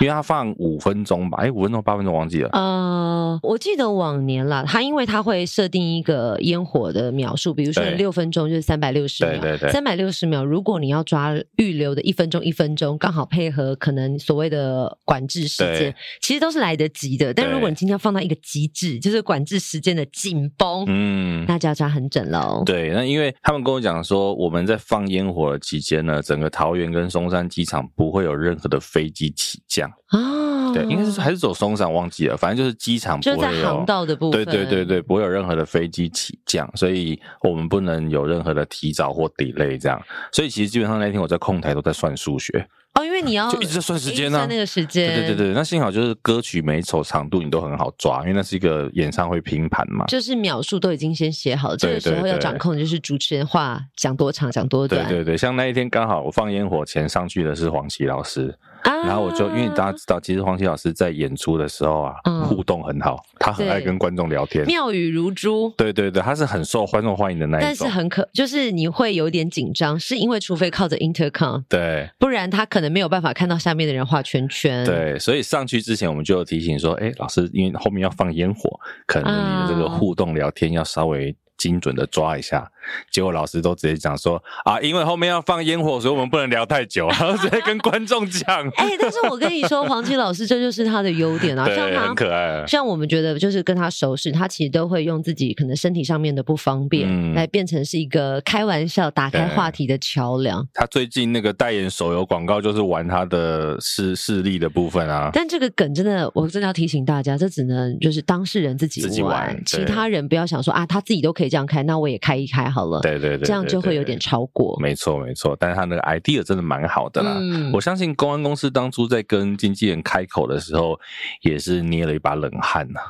[0.00, 2.48] 因为他放五分钟吧，哎，五分钟八分钟忘记了。
[2.52, 10.44] 呃，我记得往年啦，他因为他会设定一个烟火的秒数，比如说六分钟就是三百六十秒，对对对，三百六十秒。
[10.44, 17.32] 如果你要抓预留的一分钟一分钟，刚好配合可能所谓的管制时间，其实都是来得及的。
[17.32, 22.62] 但如果你今天要放到一个极致，就是管制时间的紧绷，嗯，那就要抓很准喽。
[22.66, 29.90] 对，那因为他们跟我讲说，我们在放烟火的期间呢，整个桃园跟松山机场不会有任何的飞机起降。
[30.08, 40.00] 啊，对，应该是还是走松山，忘记了，反正就是机场不会有，航道的部分，对对对对，不会有任何的飞机起降，所以我们不能有任何的提早或 delay 这样，
[40.32, 58.56] 所以其实基本上那天我在控台都在算数学哦，因为你要就一直在算时间呢、啊，那个时间，对对对对，那幸好就是歌曲每一首长度你都很好抓，因为那是一个演唱会拼盘嘛，就是秒数都已经先写好了，这个时候要掌控就是主持人话讲多长讲多短，对对对，像那一天刚好我放烟火前上去的是黄琦老师。
[58.84, 65.72] 然后我就因为大家知道，其实黄綺老师在演出的时候啊，嗯、互动很好，他很爱跟观众聊天，妙语如珠。
[65.74, 67.68] 对对对，他是很受观众欢迎的那一种。
[67.68, 74.84] 但是很可，就是你会有点紧张，是因为除非靠着 intercom，对，不然他可能没有办法看到下面的人画圈圈。
[74.84, 81.34] 对，所以上去之前我们就提醒说，哎，老师，因为后面要放烟火，可能你的这个互动聊天要稍微。
[81.56, 82.68] 精准的抓一下，
[83.10, 88.68] 结果老师都直接讲说啊，因为后面要放烟火，所以我们不能聊太久， 然后直接跟观众讲。
[88.76, 92.64] 哎、欸，但是我跟你说，黄金老师这就是他的优点啊，像他很可爱。
[92.66, 100.66] 像我们觉得就是跟他熟识，他其实都会用自己可能身体上面的不方便，嗯、来变成是一个开玩笑、打开话题的桥梁。
[100.72, 105.30] 他最近那个代言手游广告，就是玩他的视视力的部分啊。
[105.32, 113.00] 但这个梗真的，我真的要提醒大家，这只能就是当事人自己玩，自己玩其他人不要想说啊，他自己都可以这样开，那我也开一开好了。
[113.00, 114.76] 对对对，这样就会有点超过。
[114.80, 117.36] 没错没错，但是他那个 idea 真的蛮好的啦。
[117.38, 120.98] 嗯、我相信公安公司当初在跟经纪人开口的时候，
[121.42, 123.00] 也是捏了一把冷汗呐、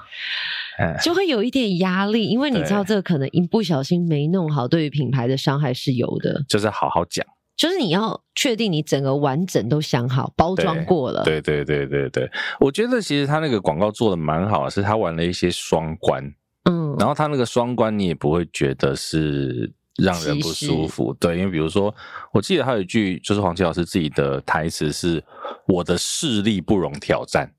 [0.79, 6.45] 啊，就会有一点压力，因为你知道这个可能一不小心没弄好，对于品牌的伤害是有的。
[6.47, 7.25] 就是好好讲。
[7.57, 11.23] 就是你要确定你整个完整都想好，包装过了。
[11.23, 21.95] 对对对对对，我觉得其实他那个广告做的蛮好的，是他玩了一些双关，嗯，然后他那个双关你也不会觉得是让人不舒服，对，因为比如说，
[22.33, 25.23] 我记得还有一句就是黄奇老师自己的台词是
[25.69, 27.53] “我的视力不容挑战”。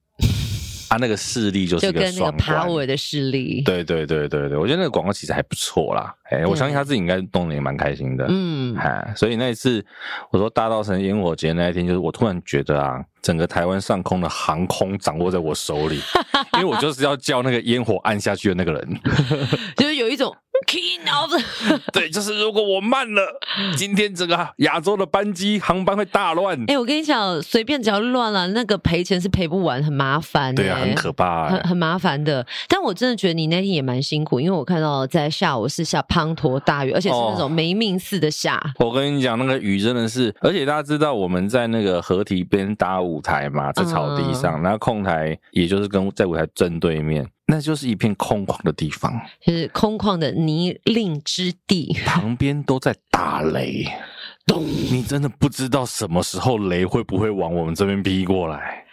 [0.89, 9.84] 他、啊、那个势力就是一个双关，就跟那个 power 的势力，对对对对对，我觉得那个广告其实还不错啦，哎、欸，我相信他自己应该弄的也蛮开心的，嗯，哎，所以那一次
[10.32, 16.00] 我说大稻城烟火节那一天，就是我突然觉得啊，整个台湾上空的航空掌握在我手里，
[16.54, 19.00] 因为我就是要叫那个烟火按下去的那个人，
[19.78, 20.36] 就是有一种。
[21.91, 23.39] 对，就是如果我慢了，
[23.76, 26.60] 今天整个亚洲的班机航班会大乱。
[26.63, 30.54] 哎、欸，我跟你讲，随便只要乱了，那个赔钱是赔不完，很麻烦、欸。
[30.54, 32.46] 对啊，很可怕、欸，很很麻烦的。
[32.68, 38.56] 但我真的觉得你那天也蛮辛苦，因为我看到在下午是下滂沱大雨，而且是那种没命似的下。
[38.78, 47.28] 哦、我跟你讲，那个雨真的是，而且大家知道我们在那个河堤边搭舞台嘛，在草地上，然后、控台也就是跟在舞台正对面。
[47.47, 53.86] 那就是一片空旷的地方，就是空旷的泥泞之地，旁边都在打雷，
[54.47, 54.65] 咚！
[54.65, 58.84] 你真的不知道什么时候雷会不会往我们这边劈过来。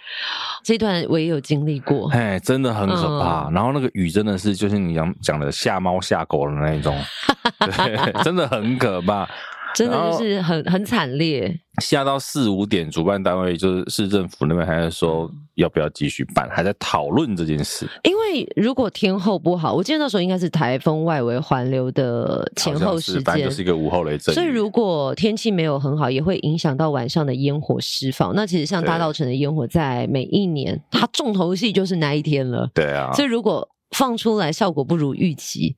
[0.63, 3.49] 这段我也有经历过，哎，真的很可怕。
[3.49, 6.95] 嗯、然后那个雨真的是，就是你讲讲的吓猫吓狗的那种，
[7.59, 9.27] 对，真的很可怕。
[9.75, 17.87] 真的就是很很惨烈，下到四五点，主办单位就是市政府那边还在说要不要继续办，还在讨论这件事。
[18.05, 24.35] 因为如果天候不好，我记得那时候应该是台风外围环流的前后时间，就是一个午后雷阵。
[24.35, 28.35] 所以如果天气没有很好，也会影响到晚上的烟火释放。
[28.35, 32.71] 那其实像大稻城的烟火，在每一年它重头戏就是那一天了。
[32.75, 35.77] 对啊，所以如果放出来效果不如预期，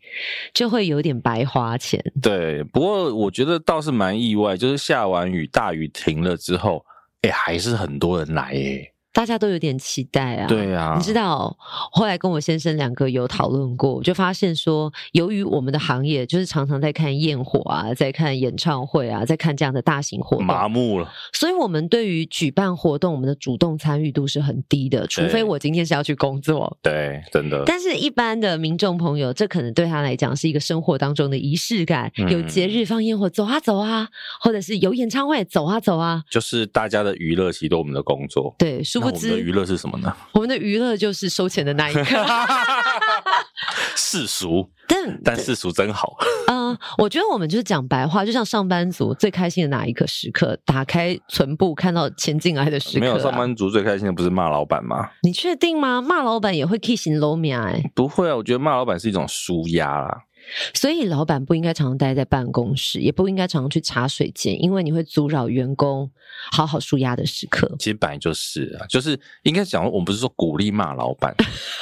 [0.52, 2.02] 就会有点白花钱。
[2.22, 6.84] 对，不过我觉得倒是蛮意外，就是下完雨，大雨停了之后，
[7.22, 8.93] 哎，还是很多人来哎。
[9.14, 11.56] 大家都有点期待啊，对啊，你知道，
[11.92, 27.62] 后来跟我先生两个有讨论过，我就发现说，由于我们的行业就是常常在看焰火啊，在看演唱会啊， 在看这样的大型活动，麻木了，所以我们对于举办活动，我们的主动参与度是很低的，除非我今天是要去工作，对，真的。
[27.64, 34.08] 但是，一般的民众朋友，这可能对他来讲是一个生活当中的仪式感，嗯、有节日放焰火，走啊走啊，
[34.40, 40.14] 或者是有演唱会，走啊走啊，就是大家的娱乐，其实都我们的工作，对，我们的娱乐是什么呢？
[40.32, 42.02] 我们的娱乐就是收钱的那一刻，
[43.96, 46.16] 世俗，但但世俗真好。
[46.48, 53.00] 嗯、呃，我觉得我们就是讲白话，就像上班族最开心的那一刻时刻，打开存部看到钱进来的时刻、啊。
[53.00, 55.10] 没有上班族最开心的不是骂老板吗？
[55.22, 56.02] 你确定吗？
[56.02, 57.90] 骂老板也会 kiss 你露面哎？
[57.94, 60.22] 不会啊，我觉得骂老板是一种舒压啦。
[60.72, 66.10] 所以老板不应该常常待在办公室，也不应该常常去茶水间，因为你会阻扰员工
[66.52, 67.74] 好好舒压的时刻。
[67.78, 71.34] 其实本来就是啊，就是应该讲，我们不是说鼓励骂老板，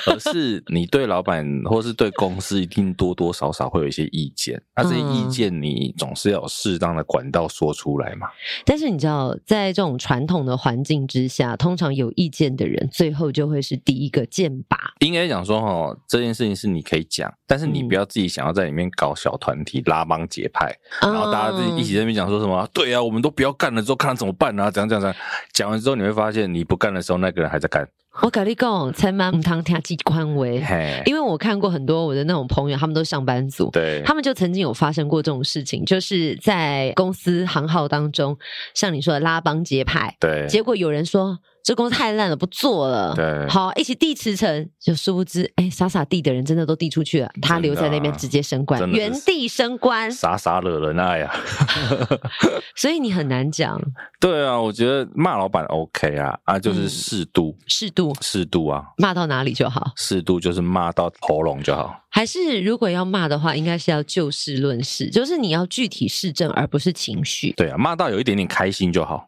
[0.06, 8.28] 而是 你对老板或是对公司一定多多少少会有一些意见，那这些意见你总是要有适当的管道说出来嘛。
[8.64, 14.78] 但是你知道，在这种传统的环境之下，通常有意见的人最后就会是第一个剑拔。
[15.00, 18.51] 应该讲说，哈，这件事情是你可以讲，但是你不要自己想要。
[18.52, 22.60] 在里面搞小团体拉帮结派，然后大家一起在那边讲说什么？
[22.62, 24.70] 嗯、对啊，我们都不要干了，之后看他怎么办啊？
[24.70, 25.16] 怎样怎样怎样？
[25.52, 27.88] 讲完之后你会发现，你不干的时候，那个人还在干。
[28.20, 30.46] 我跟你讲，千万不能听机关话，
[31.06, 38.36] 因为我看过很多我的那种朋友，他们都上班族，对，他们就曾经有发生过这种事情，就是在公司行号当中，
[38.74, 41.38] 像你说的拉帮结派，对，结果有人说。
[41.62, 43.14] 这公司太烂了，不做了。
[43.14, 51.34] 对，好，一起递辞呈，就殊不知，哎，傻傻递的人真的都递出去了，他留在那边直接升官，原地升官，傻傻惹人爱呀。
[52.74, 53.80] 所以你很难讲。
[54.20, 61.98] 对啊，我觉得骂老板 OK 啊，啊，就是适度，适度，适度啊，骂到哪里就好，适度就是骂到喉咙就好。
[62.14, 67.52] 还是如果要骂的话，应该是要就事论事，就是你要具体事证，而不是情绪。
[67.52, 69.26] 对啊，骂到有一点点开心就好。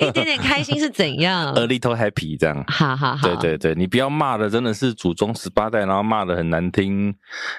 [0.00, 2.64] 一点点开心是怎样？A little happy 这样。
[2.68, 3.26] 好好好。
[3.28, 7.14] 对对对，你不要骂的真的是祖宗十八代，然后骂的很难听，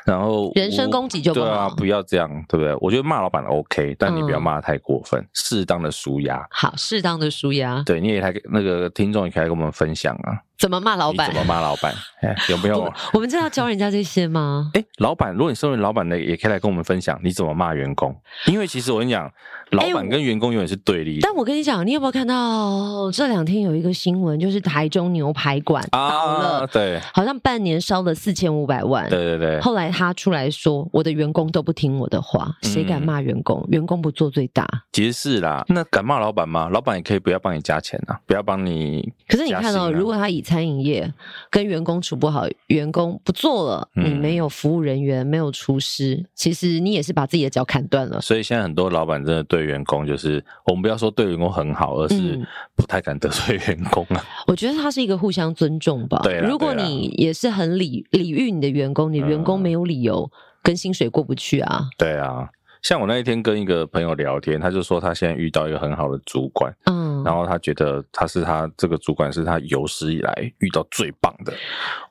[0.06, 1.34] 然后人身攻击就。
[1.34, 2.76] 对啊，不要这样，对不对？
[2.82, 6.46] 我觉得骂老板 OK，但你不要骂的太过分，适、嗯、当的舒压。
[6.50, 7.84] 好，适当的舒压。
[7.86, 10.42] 对，你也还那个听众也可以来跟我们分享啊。
[10.58, 11.28] 怎么骂老板？
[11.28, 11.94] 怎么骂老板？
[12.50, 12.94] 有没有我？
[13.14, 14.72] 我们真的要教人家这些吗？
[14.74, 18.16] 哎，老板，如果你身为老板的，也可以来跟我们分享你怎么骂员工。
[18.48, 19.32] 因为其实我跟你讲，
[19.70, 21.22] 老板跟员工永远是对立的。
[21.22, 29.08] 但我跟你讲，你有没有看到这两天有一个新闻，就是台中牛排馆倒了，啊，对，好像半年烧了四千五百万。
[29.10, 29.60] 对对对。
[29.62, 33.60] 后来他出来说，我的员工都不听我的话，谁敢骂员工？
[33.68, 34.66] 嗯、员工不做最大。
[34.94, 36.70] 其实是啦，那敢骂老板吗？
[36.70, 39.14] 老板也可以不要帮你加钱啊，不要帮你。
[39.28, 41.14] 可是你看哦，如果他以餐饮业
[41.52, 48.22] 跟员工处不好，员工不做了，你没有服务人员，没有厨师，其实你也是把自己的脚砍断了。
[48.22, 52.40] 所以现在很多老板真的对员工，就是我们不要说对员工很好，而是
[52.76, 54.24] 不太敢得罪员工啊。
[54.48, 56.20] 我觉得他是一个互相尊重吧。
[56.24, 60.30] 对，如果你也是很礼礼遇你的员工，你员工没有理由
[60.62, 61.90] 跟薪水过不去啊。
[61.98, 62.50] 对啊。
[62.84, 71.52] 像我那一天跟一个朋友聊天，他就说他现在遇到一个很好的主管，嗯，然后他觉得他是他这个主管是他有史以来遇到最棒的。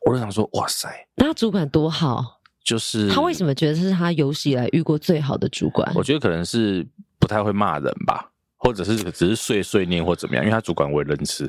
[0.05, 5.91] 我就想说，哇塞，那主管多好，就是他为什么觉得是他有史以来遇过最好的主管？
[5.95, 6.87] 我觉得可能是
[7.21, 8.29] 不太会骂人吧。
[8.67, 11.49] 或者是只是碎碎念或怎么样，因为他主管我也认识，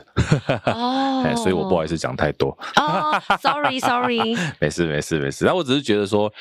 [0.65, 1.35] 哦、oh.
[1.41, 2.55] 所以我不好意思讲太多。
[2.75, 5.43] 哦、oh,，sorry sorry，没事没事没事。
[5.43, 6.31] 那我只是觉得说，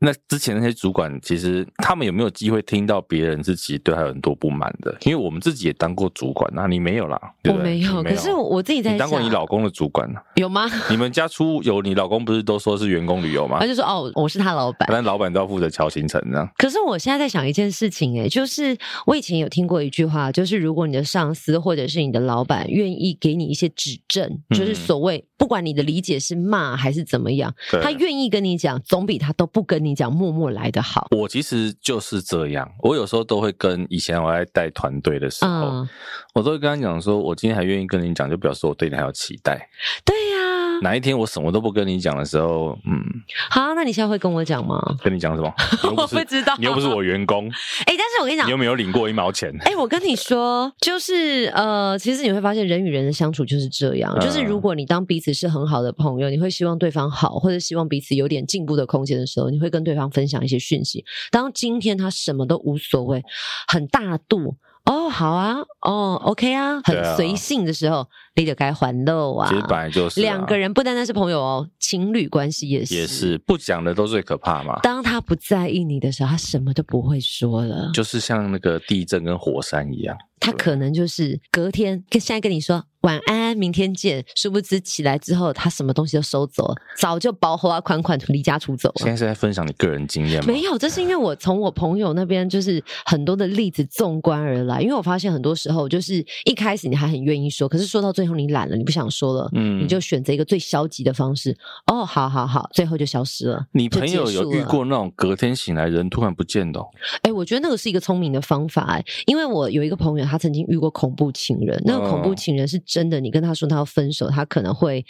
[0.00, 4.96] 那之前那些主管其实他们有没有机会听到别人自己对他有很多不满的？
[5.02, 7.20] 因为我们自己也当过主管，那你没有啦？
[7.42, 10.70] 对对我没有，可是我自己在，你当过你老公的主管有吗？
[10.88, 13.58] 你们家出有，你老公不是都说是员工旅游吗？
[13.58, 16.48] 他就说哦，我是他老板，但老板都要负责乔行程这样。
[16.56, 31.08] 可是我现在在想一件事情，哎，就是我以前有听过一句话，就是如果你的上司或者是你的老板愿意给你一些指正，就是所谓不管你的理解是骂还是怎么样，他愿意跟你讲，总比他都不跟你讲，默默来的好。
[31.10, 35.88] 我其实就是这样，我有时候都会跟以前我在带团队的时候，嗯、
[36.34, 39.68] 我都会跟他讲说，我今天还愿意跟你讲，就表示我对你还有期待。
[40.04, 40.37] 对呀、啊。
[40.82, 43.02] 哪一天我什么都不跟你讲的时候，嗯，
[43.50, 44.80] 好，那你现在会跟我讲吗？
[45.02, 45.52] 跟你讲什么？
[45.96, 47.48] 我不知道，你又不是我员工。
[47.86, 49.54] 哎、欸，但是我跟你讲，你有没有领过一毛钱？
[49.60, 61.04] 哎、欸，我跟你说，就是呃，其实你会发现人与人的相处就是这样，嗯、就是如果你当彼此是很好的朋友，你会希望对方好，或者希望彼此有点进步的空间的时候，你会跟对方分享一些讯息。
[61.30, 63.22] 当今天他什么都无所谓，
[63.66, 64.56] 很大度。
[64.90, 69.46] 哦，好啊，哦，OK 啊，很随性的时候，啊、你就该还漏啊。
[69.46, 72.94] 其实本来就是两、啊、个人，不单单是朋友哦，情侣关系也是。
[72.94, 74.80] 也是不讲的都最可怕嘛。
[74.82, 77.90] 当他不在意你的时候，他什么都不会说了。
[77.92, 80.16] 就是像那个地震跟火山一样。
[80.40, 84.24] 他可能就是隔天跟现在跟你说晚安，明天见。
[84.34, 88.94] 殊不知起来之后，他什么东西都收走了，早就薄荷啊款款离家出走了。
[88.96, 90.52] 现在是在分享你个人经验吗？
[90.52, 94.80] 没有，这是因为我从我朋友那边就是很多的例子纵观而来。
[94.80, 101.56] 因为我发现很多时候就是一开始你还很愿意说，可是说到最后你懒了，你不想说了，嗯，你就选择一个最消极的方式。
[101.86, 103.64] 哦，好好好，最后就消失了。
[103.72, 106.80] 你朋友有遇过那种隔天醒来人突然不见的？
[107.22, 110.27] 哎，我觉得那个是一个聪明的方法哎，因为我有一个朋友。
[110.28, 113.18] 他曾经遇过恐怖情人，那个恐怖情人是真的。
[113.18, 115.04] 你跟他说他要分手，他可能会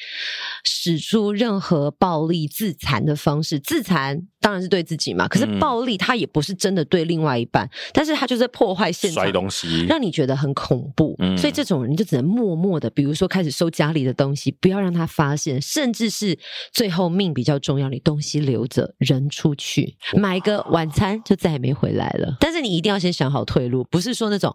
[0.64, 3.58] 使出任何暴力自残的方式。
[3.58, 11.14] 自残当然是对自己嘛，可是暴力它也不是真的对另外一半，嗯、但是他就是在破坏现场，摔东西，让你觉得很恐怖。
[11.18, 16.38] 嗯、所以这种人就只能默默的，比如说开始收家里的东西，不要让他发现，甚至是
[16.72, 22.36] 最后命比较重要，你东西留着，人出去买个晚餐就再也没回来了。
[22.40, 24.54] 但是你一定要先想好退路，不是说那种。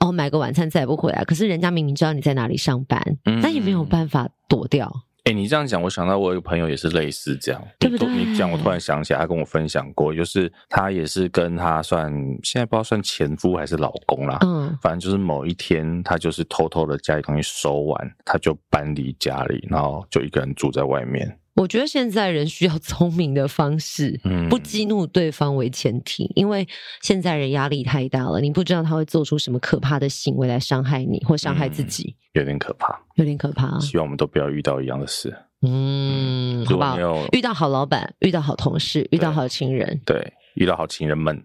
[0.00, 1.22] 哦，买个晚餐再也不回来。
[1.24, 4.92] 可是人家明明知道你在哪里上班，嗯，但也没有办法躲掉。
[5.26, 8.06] 哎、欸，你这样讲，我想到我有个朋友也是类似这样，对不对？
[8.06, 21.34] 你讲，我突然想起来，他跟我分享过，就是他也是跟他算现在不知道算前夫还是老公啦，嗯，反正就是某一天，他就是偷偷的家里东西收完，他就搬离家里，然后就一个人住在外面。
[21.54, 26.66] 我觉得现在人需要 聪明的方式，嗯，不激怒对方为前提，因为
[27.02, 33.78] 现在人压力太大了，你不知道他会做出什么可怕的行为来伤害你或伤害自己，嗯，有点可怕，有点可怕。
[33.80, 36.98] 希望我们都不要遇到一样的事，嗯，好不好？
[37.32, 40.32] 遇到好老板，遇到好同事，遇到好情人，对。
[40.54, 41.42] 遇到好情人闷，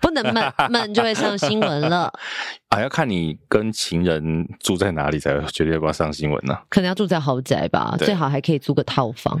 [0.00, 2.12] 不能闷 闷就会上新闻了。
[2.68, 6.58] 啊，要看你跟情人住在哪里才绝对要不要上新闻呢？
[6.68, 9.40] 可能要住在豪宅吧，最好还可以租个套房。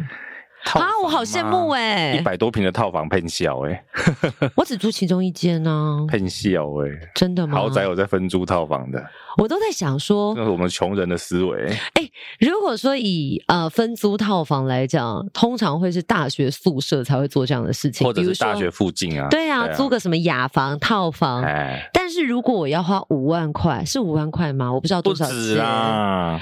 [0.64, 3.84] 啊，我好羡慕哎、欸，一百多平的套房骗笑哎，
[4.56, 7.58] 我只住其中一间呢，骗笑哎，真的吗？
[7.58, 9.04] 豪宅有在分租套房的，
[9.36, 11.68] 我都在想说，那是我们穷人的思维。
[11.94, 21.42] 哎、欸，如果说以呃分租套房来讲，通常会是大学宿舍才会做这样的事情，或者是大学附近啊，对啊，租个什么雅房套房。
[21.42, 24.72] 哎，但是如果我要花五万块，是五万块吗？
[24.72, 26.40] 我不知道多少钱啊，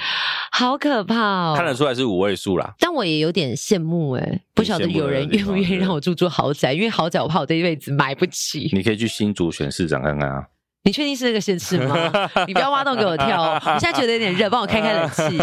[0.51, 2.75] 好可怕哦，看得出来是五位数啦。
[2.79, 8.69] 但我也有点羡慕哎、欸，不晓得有人愿不愿意让我住住豪宅，因为豪宅我怕我这一辈子买不起。
[8.73, 10.47] 你可以去新竹选市长看看啊。
[10.83, 11.95] 你确定是这个县市吗？
[12.49, 13.61] 你不要挖洞给我跳哦！
[13.67, 15.39] 我现在觉得有点热，帮我开开冷气。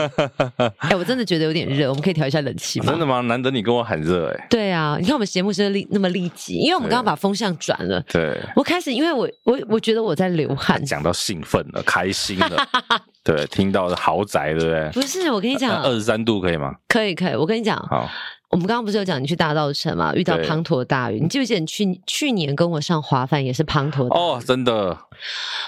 [0.78, 2.88] 哎、欸，我真的觉得有点热，我们可以调一下冷气吗？
[2.90, 3.22] 真的吗？
[3.22, 4.48] 难得你跟我喊热哎。
[4.50, 8.02] 对啊，你看我们节目是立那么立即，因为我们刚刚把风向转了。
[8.12, 12.68] 对，我开始因为我我我觉得我在流汗，讲到兴奋了，开心了。
[13.24, 14.90] 对，听到的豪宅，对不对？
[14.94, 16.74] 不是，我跟你讲，二十三度可以吗？
[16.88, 17.36] 可以，可以。
[17.36, 18.10] 我跟你讲，好。
[18.50, 21.20] 我们刚刚不是有讲你去大稻城嘛，遇到滂沱大雨。
[21.20, 24.98] 你记不记得你去去年跟我上华帆也是滂沱哦，真的。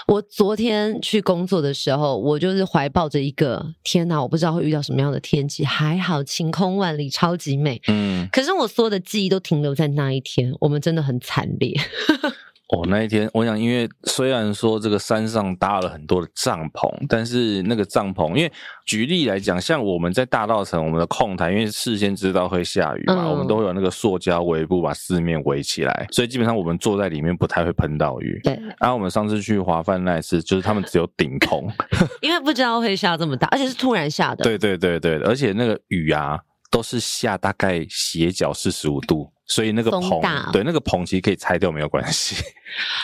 [0.06, 7.80] 我昨天去工作的时候，我就是怀抱着一个天哪，我不知道会遇到什么样的天气，还好晴空万里，超级美。
[7.88, 11.78] 嗯，可是我所有的记忆都停留在那一天，我们真的很惨烈。
[12.72, 18.52] 哦，那一天，我想，因为虽然说这个山上搭了很多的帐篷，但是那个帐篷，因为
[18.86, 28.40] 举例来讲，像我们在大稻城，我们的控台，因为事先知道会下雨嘛，嗯、我们都会有那个塑胶围布把四面围起来，所以基本上我们坐在里面不太会喷到雨。
[28.44, 28.52] 对。
[28.78, 31.66] 然后我们上次去华范那一次，就是他们只有顶棚，
[32.22, 34.44] 因为不知道会下这么大，而且是突然下的。
[34.44, 36.38] 对对对对，而且那个雨啊，
[36.70, 39.28] 都是下大概斜角四十五度。
[39.50, 40.20] 所以那个棚，
[40.52, 42.36] 对，那个棚其实可以拆掉，没有关系，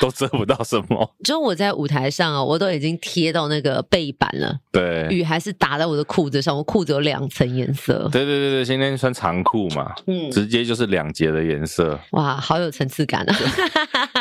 [0.01, 1.15] 都遮不到什么。
[1.25, 4.57] 就我在舞台上啊，我都已经贴到那个背板了。
[4.71, 8.09] 对，雨还是打在我的裤子上，我裤子有两层颜色。
[8.13, 11.99] 对对对对，今天穿长裤嘛，嗯，直接就是两节的颜色。
[12.13, 13.37] 哇，好有层次感啊！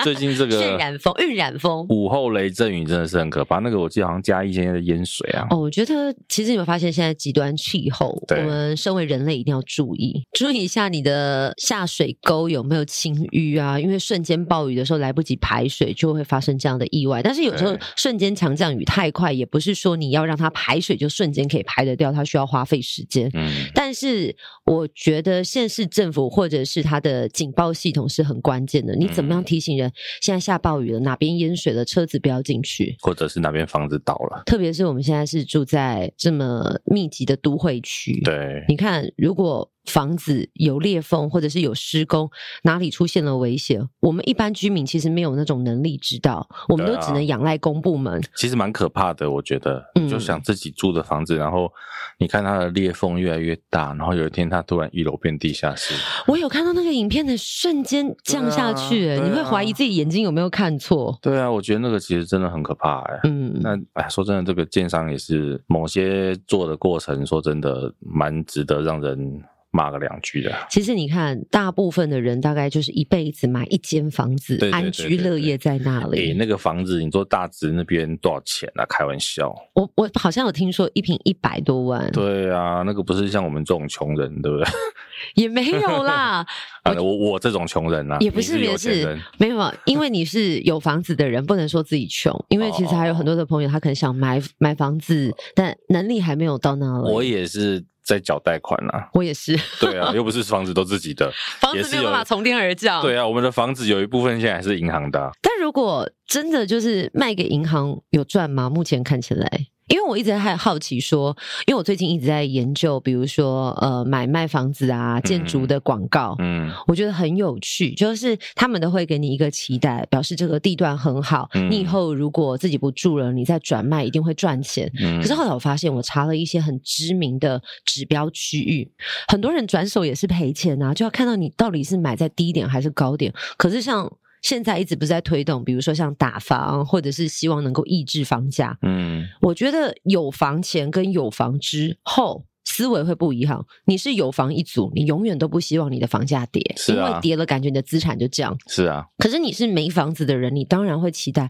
[0.03, 3.59] 最近这个渲染风、晕染风，午后雷阵雨真的是很可怕。
[3.59, 5.45] 那个我记得好像嘉义现在的淹水啊。
[5.51, 12.14] 哦，我觉得其实你们发现现在极端气候，我们身为人类一定要注意，注意一下你的下水。
[12.21, 13.79] 沟有没有清淤啊？
[13.79, 17.21] 因为瞬间暴雨的时候来不及排水，就会发生这样的意外。
[17.21, 23.29] 但是有时候瞬间强降雨太快，也不是说你要让它排水就瞬间可以排得掉，它需要花费时间。
[23.33, 24.35] 嗯，但是
[24.65, 28.95] 我觉得县市政府或者是它的警报系统是很关键的。
[28.95, 29.91] 你怎么样提醒人？
[30.21, 34.43] 现在下暴雨了，哪边淹水了，车子不要进去，或者是哪边房子倒了。
[34.45, 39.69] 特别是我们现在是住在这么密集的都会区，对，你看如果。
[39.85, 42.29] 房子有裂缝，或者是有施工，
[42.63, 48.21] 哪里出现了危险，我们一般居民其实没有那种能力知道，我们都只能仰赖公部门。
[48.35, 49.83] 其实蛮可怕的，我觉得。
[49.95, 51.71] 嗯，就想自己住的房子，然后
[52.19, 55.93] 你看它的裂缝越来越大，然后有一天它突然一楼变地下室。
[56.27, 61.17] 我有看到那个影片的瞬间降下去，欸，你会怀疑自己眼睛有没有看错？
[61.21, 63.19] 对啊，我觉得那个其实真的很可怕，欸，哎。
[63.25, 69.43] 嗯，那哎，说真的，这个建商也是某些做的过程，说真的蛮值得让人。
[69.75, 70.55] 骂个两句的。
[70.69, 76.17] 其实你看，大部分的人大概就是一辈子买一间房子，对对对对对，安居乐业在那里。
[76.17, 78.85] 诶，那个房子，你说大直那边多少钱啊？
[78.87, 79.53] 开玩笑。
[79.73, 82.09] 我我好像有听说一平一百多万。
[82.11, 84.65] 对啊，那个不是像我们这种穷人，对不对？
[85.35, 86.45] 也没有啦。
[86.85, 92.33] 我我，我这种穷人啊，也不是也是没有，因为你是有房子的人，不能说自己穷。
[92.49, 97.11] 因为其实还有很多的朋友，他可能想买买房子，但能力还没有到那里。
[97.11, 97.83] 我也是。
[98.05, 99.59] 在缴贷款啊，我也是。
[99.79, 101.27] 对啊，又不是房子都自己的，
[101.59, 103.01] 房子没有办法从天而降。
[103.01, 105.31] 对啊，我们的房子有一部分现在还是银行的啊。
[105.41, 108.69] 但如果真的就是卖给银行，有赚吗？
[108.69, 109.49] 目前看起来。
[109.87, 111.35] 因为我一直还好奇说，
[111.67, 124.91] 因为我最近一直在研究，比如说呃买卖房子啊、建筑的广告，嗯，我觉得很有趣，就是他们都会给你一个期待，表示这个地段很好，嗯，你以后如果自己不住了，你再转卖一定会赚钱。
[124.99, 128.91] 嗯，可是后来我发现，我查了一些很知名的指标区域，
[129.27, 133.31] 很多人转手也是赔钱啊，就要看到你到底是买在低点还是高点。
[133.57, 134.11] 可是像
[134.45, 138.77] 现在一直不是在推动，比如说像打房，或者是希望能够抑制房价。
[138.83, 143.65] 嗯，我觉得有房前跟有房之后思维会不一样。
[143.85, 148.57] 你是有房一族，你永远都不希望你的房价跌，是啊，因为跌了感觉你的资产就降。
[148.67, 151.49] 是啊，可是你是没房子的人，你当然会期待，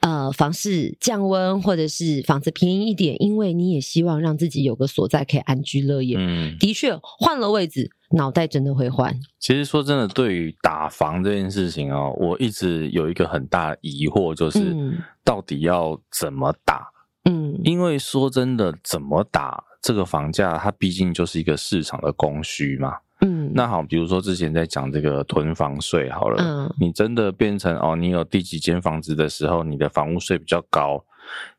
[0.00, 6.16] 呃，房市降温，或者是房子便宜一点，因为你也希望让自己有个所在可以安居乐业。
[6.18, 7.90] 嗯，的确换了位置。
[8.12, 9.14] 脑袋真的会换。
[9.38, 14.74] 其实说真的，对于打房这件事情哦，我一直有一个很大的疑惑，就是
[15.22, 16.88] 到底要怎么打？
[17.26, 22.96] 嗯，因为说真的，怎么打这个房价，它毕竟就是一个市场的供需嘛。
[23.20, 31.04] 嗯，那好，比如说之前在讲这个囤房税好了，嗯，你真的变成哦，你有第几间房子的时候，你的房屋税比较高。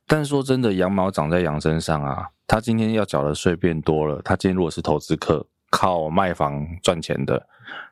[0.08, 7.46] 但说真的，羊毛长在羊身上啊，他今天要缴的税变多了，他今天如果是投资客，靠卖房赚钱的。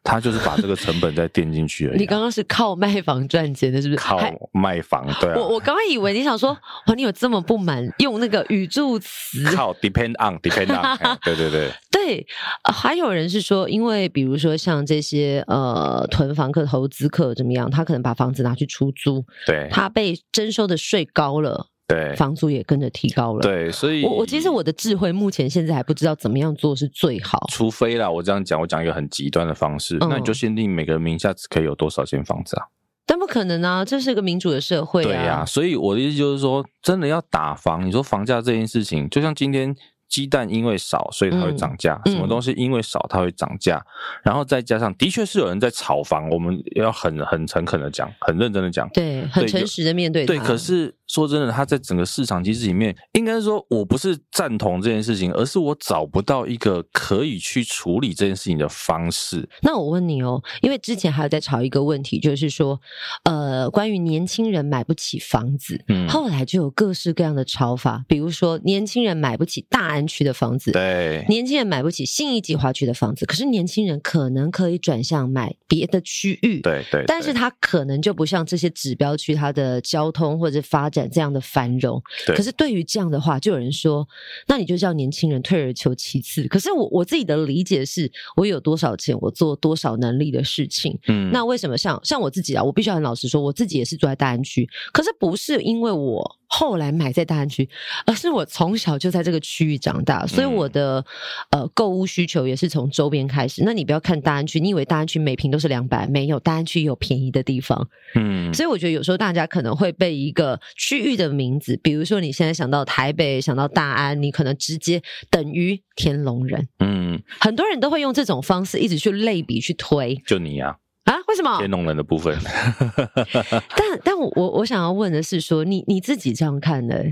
[0.04, 1.98] 他就是把这个成本再垫进去而已、啊。
[1.98, 4.00] 你刚刚是靠卖房赚钱的，是不是？
[4.00, 4.20] 靠
[4.54, 5.36] 卖房，对啊。
[5.38, 6.52] 我我刚刚以为你想说，
[6.88, 9.44] 哇，你有这么不满，用那个语助词。
[9.56, 11.18] 靠，depend on，depend on。
[11.24, 11.72] 对 对对。
[11.92, 12.26] 对，
[12.72, 21.68] 还有人是说，因为比如说像这些呃囤房客、投资客怎么样，他可能把房子拿去出租，对，他被征收的税高了。
[21.88, 23.40] 对，房租也跟着提高了。
[23.40, 27.48] 对，所以我我其实我的智慧目前现在还不知道怎么样做是最好。
[27.50, 32.66] 除非啦，我这样讲，我讲一个很极端的方式，嗯、那你就限定每个人名下只可以有多少间房子啊？
[33.06, 35.06] 但不可能啊，这是一个民主的社会啊。
[35.06, 39.76] 对呀、啊，所以我的意思就是说，真的要打房，你说房价这件事情，就像今天。
[40.10, 42.02] 鸡蛋因为少，所以它会涨价。
[42.06, 43.76] 嗯、什么东西因为少，它会涨价。
[43.76, 43.84] 嗯、
[44.24, 50.26] 然后再加上，的确是有人在炒房，我们要很很诚恳的讲，很认真的讲，对，很诚实的面对。
[50.26, 59.50] 对，可是说真的，他在整个市场机制里面，应该是说我不是赞同这件事情，而是我找不到一个可以去处理这件事情的方式。
[59.62, 62.80] 那我问你哦，因为之前还有在吵一个问题，就是说，
[63.24, 69.88] 呃，关于年轻人买不起房子，嗯，后来就有各式各样的炒法，比如说年轻人买不起大。
[69.88, 82.02] 安区的房子，对，年轻人买不起信义计划区的房子，可是年轻人可能可以转向买别的区域，对对，对，但是他可能就不像这些指标区，它的交通或者发展这样的繁荣。
[82.28, 84.08] 可是对于这样的话，就有人说，
[84.48, 86.48] 那你就叫年轻人退而求其次。
[86.48, 90.98] 可是我我自己的理解是，我有多少钱，我做多少能力的事情。
[91.10, 96.38] 嗯，那为什么像像我自己啊，我必须要很老实说，我自己也是住在大安区，可是不是因为我。
[96.48, 97.68] 后来买在大安区，
[98.06, 101.04] 而是我从小就在这个区域长大，所以我的
[101.52, 103.64] 呃购物需求也是从周边开始。
[103.66, 106.08] 那你不要看大安区，你以为大安区每平都是两百？
[106.08, 107.88] 没有，大安区有便宜的地方。
[108.16, 116.68] 嗯，所以我觉得有时候大家可能会被一个区域的名字，比如说你现在想到台北，想到大安，你可能直接等于天龙人。
[116.80, 120.16] 嗯，很多人都会用这种方式一直去类比去推。
[120.26, 120.87] 就你呀、啊。
[121.08, 121.16] 啊？
[121.28, 121.58] 为什么？
[121.58, 122.38] 天龙人的部分
[123.76, 127.04] 但但我我我想要问的是说，说你你自己这样看的？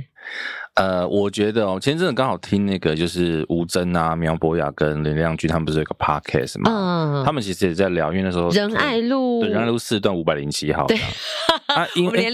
[0.75, 6.69] 呃，我觉得哦，前阵子刚好听那个就是吴尊啊、苗博雅跟林亮君他们不是有一个 podcast 嘛？
[6.69, 10.97] 嗯，他们其实也在聊，因为那时候仁爱路对仁爱路四段五百零七号，对
[11.67, 12.29] 啊，因 为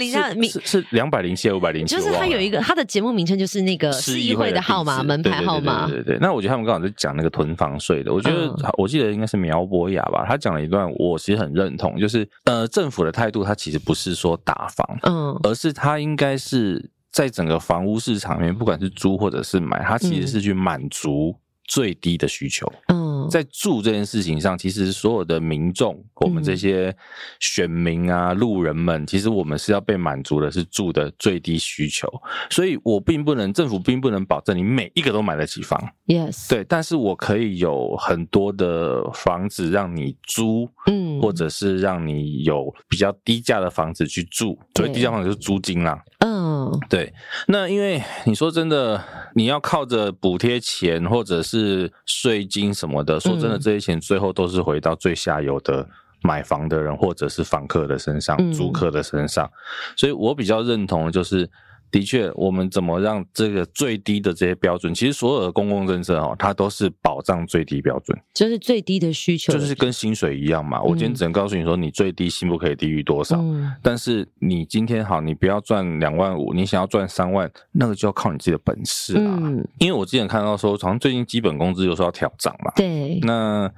[0.50, 1.96] 是是两百零七还是五百零七？
[1.96, 6.18] 就是他有一个他的节目名称就是那个市议会的号码门牌号码，对对对。
[6.20, 16.90] 那我觉得他们刚好在讲那个囤房税的，我觉得、嗯、我记得应该是苗博雅吧，他讲了一段，我其实很认同，就是呃政府的态度，他其实不是说打房，嗯，而是他应该是。
[17.12, 21.36] 在整个房屋市场里面，不管是租或者是买，它其实是去满足
[21.66, 22.72] 最低的需求。
[22.88, 26.96] 嗯，在住这件事情上，其实所有的民众，我们这些
[27.40, 32.08] 选民啊、路人们，其实我们是要被满足的是住的最低需求。
[32.50, 35.82] 所以我并不能，政府并不能保证你每一个都买得起房。
[36.08, 44.58] Yes，对，但是我可以有很多的房子让你租，嗯，或者是让你有比较低价的房子去住。
[44.76, 46.02] 所以低价房子就是租金啦。
[46.20, 47.12] 嗯，对，
[47.48, 49.04] 那因为你说真的，
[49.36, 55.88] 你要靠着补贴钱或者是税金什么的，说真的，这些钱最后都是回到最下游的
[56.22, 59.50] 买房的人或者是房客的身上、租客的身上，
[59.96, 61.50] 所以我比较认同的就是。
[61.92, 64.94] 的确，我们怎么让这个最低的这些标准？
[64.94, 70.80] 其实所有的公共政策哦，它都是保障最低标准，就是最低的需求，就是跟薪水一样嘛。
[70.80, 73.38] 嗯、我今天只能告诉你说，你最低薪不可以低于多少。
[73.42, 79.38] 嗯、但是你今天好，你不要赚两万五，你想要赚三万，那个就要靠你自己的本事啊。
[79.42, 82.72] 嗯、因为我之前看到说，好像最近基本工资有时候要调涨嘛。
[82.76, 83.20] 对。
[83.24, 83.70] 那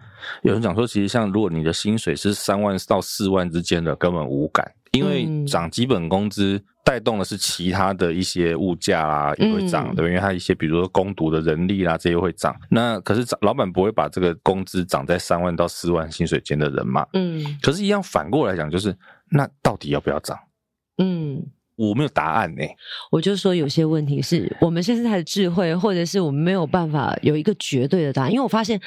[0.44, 6.64] 有人讲说，其实像如果你的薪水是三万到四万之间的，根本无感，因为涨基本工资。
[6.86, 12.54] 带动的是其他的一些物价啦，也会涨，对，因为它一些比如说工读的人力啦，这些会涨。
[12.70, 17.08] 那可是老板不会把这个工资涨在三万到四万薪水间的人嘛？
[17.14, 17.42] 嗯。
[17.62, 18.94] 可是，一样反过来讲，就是
[19.30, 20.38] 那到底要不要涨？
[20.98, 21.42] 嗯，
[21.78, 22.76] 我没有答案呢、欸。
[23.12, 28.78] 我就说有些问题是我们现在的智慧，或者是我们没有办法有一个绝对的答案，因为我发现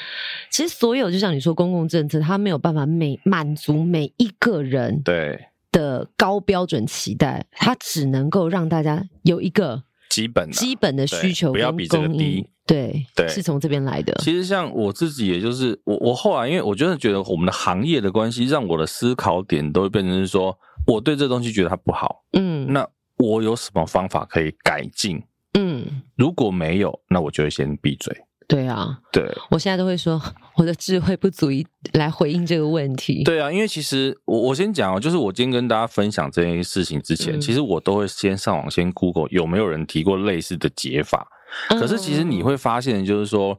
[0.51, 5.01] 其实所有就像你说公共政策，它没有办法每满足每一个人。
[5.03, 5.47] 对。
[5.73, 12.49] 的高标准期待，它只能够让大家有一个基本基本的需求，不要比这个低。
[12.67, 14.13] 对对，是从这边来的。
[14.19, 22.25] 其实像我自己，也就是我我后来，因为我真的觉得我们的行业的关系，让我的思考点都会变成是说，我对这东西觉得它不好。
[22.33, 22.85] 嗯，那
[23.19, 25.23] 我有什么方法可以改进？
[25.57, 28.13] 嗯，如果没有，那我就会先闭嘴。
[28.49, 30.21] 对啊，对，我现在都会说
[30.57, 33.25] 我的智慧不足以来回应这个问题。
[33.25, 41.27] 对啊，因为其实我我先讲哦，就是我今天跟大家分享这件事情之前，嗯、其实我都会先上网先 Google 有没有人提过类似的解法。
[41.71, 43.59] 可是其实你会发现，就是说，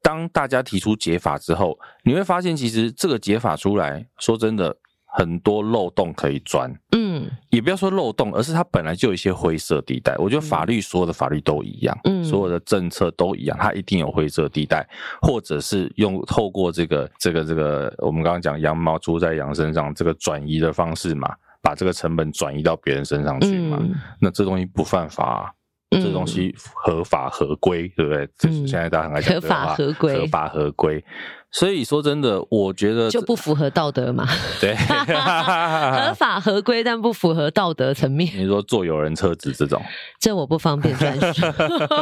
[0.00, 4.76] 当大家提出解法之后，你会发现其实这个解法出来说真的。
[5.14, 10.16] 很多漏洞可以钻，嗯，也不要说漏洞，而是它本来就有一些灰色地带。
[10.16, 14.88] 我觉得法律所有的法律都一样，嗯，所有的政策都一样，它一定有灰色地带，
[15.20, 25.52] 或者是用透过这个这个这个我们刚刚讲羊毛出在羊身上这个转移的方式嘛，把这个成本转移到别人身上去嘛，嗯，那这东西不犯法啊。
[25.94, 28.26] 这东西合法合规，对不对？
[28.38, 31.04] 就是现在大家很爱讲合法合规，合法合规。
[31.52, 34.26] 所以说真的，我觉得就不符合道德嘛。
[34.58, 38.30] 对，合法合规，但不符合道德层面。
[38.34, 39.80] 你说坐有人车子这种，
[40.18, 41.42] 这我不方便转述。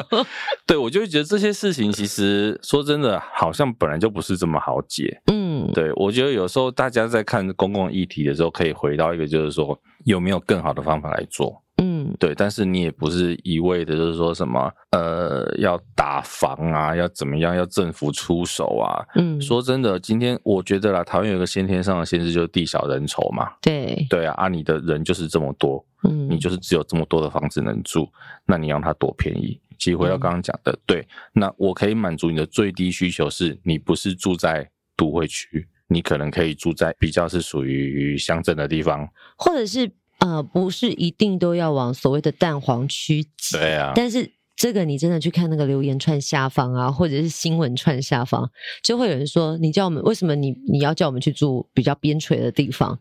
[0.65, 5.21] 对，我就会觉得这些事情其实说真的，好像本来就不是这么好解。
[5.27, 11.61] 嗯，对，我觉得有时候大家在看公共议题的时候，可以回到一个，就是说有没有更好的方法来做。
[11.83, 19.03] 嗯，对，但是你也不是一味的，就是说什么呃，要打房啊，要怎么样，要政府出手啊。
[19.15, 23.51] 嗯，说真的，今天我觉得啦，台湾有一个先天上的限制，就是地小人稠嘛。
[23.63, 28.07] 对，对啊，啊，你的人就是这么多，嗯，你就是只有这么多的房子能住，
[28.45, 29.59] 那你让它多便宜？
[29.79, 39.09] 其实回到刚刚讲的，嗯、对，那我可以满足你的最低需求，是你不是住在都会区，你可能可以住在比较是属于乡镇的地方，
[39.39, 39.91] 或者是。
[40.21, 43.93] 呃，不是一定都要往所谓的蛋黄区挤，对啊。
[43.95, 48.51] 但是这个你真的去看那个留言串下方啊，或者是新闻串下方，
[48.83, 52.99] 就会有人说：“你叫我们为什么你你要叫我们去住比较边陲的地方？”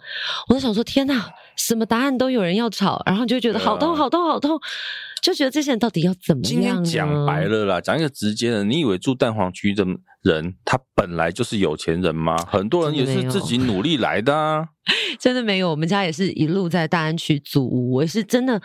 [0.47, 4.57] 我就想说：“天哪，什么答案都有人要吵，然后就觉得好痛好痛好痛，
[5.21, 9.85] 就觉得这些人到底要怎么样？”今天讲白了啦，讲一个直接的，你以为住蛋黄区的
[10.21, 12.35] 人他本来就是有钱人吗？
[12.49, 14.65] 很多人也是自己努力来的啊。
[15.19, 17.91] 真的没有，我们家也是一路在大安区租屋。
[17.91, 18.59] 我也是真的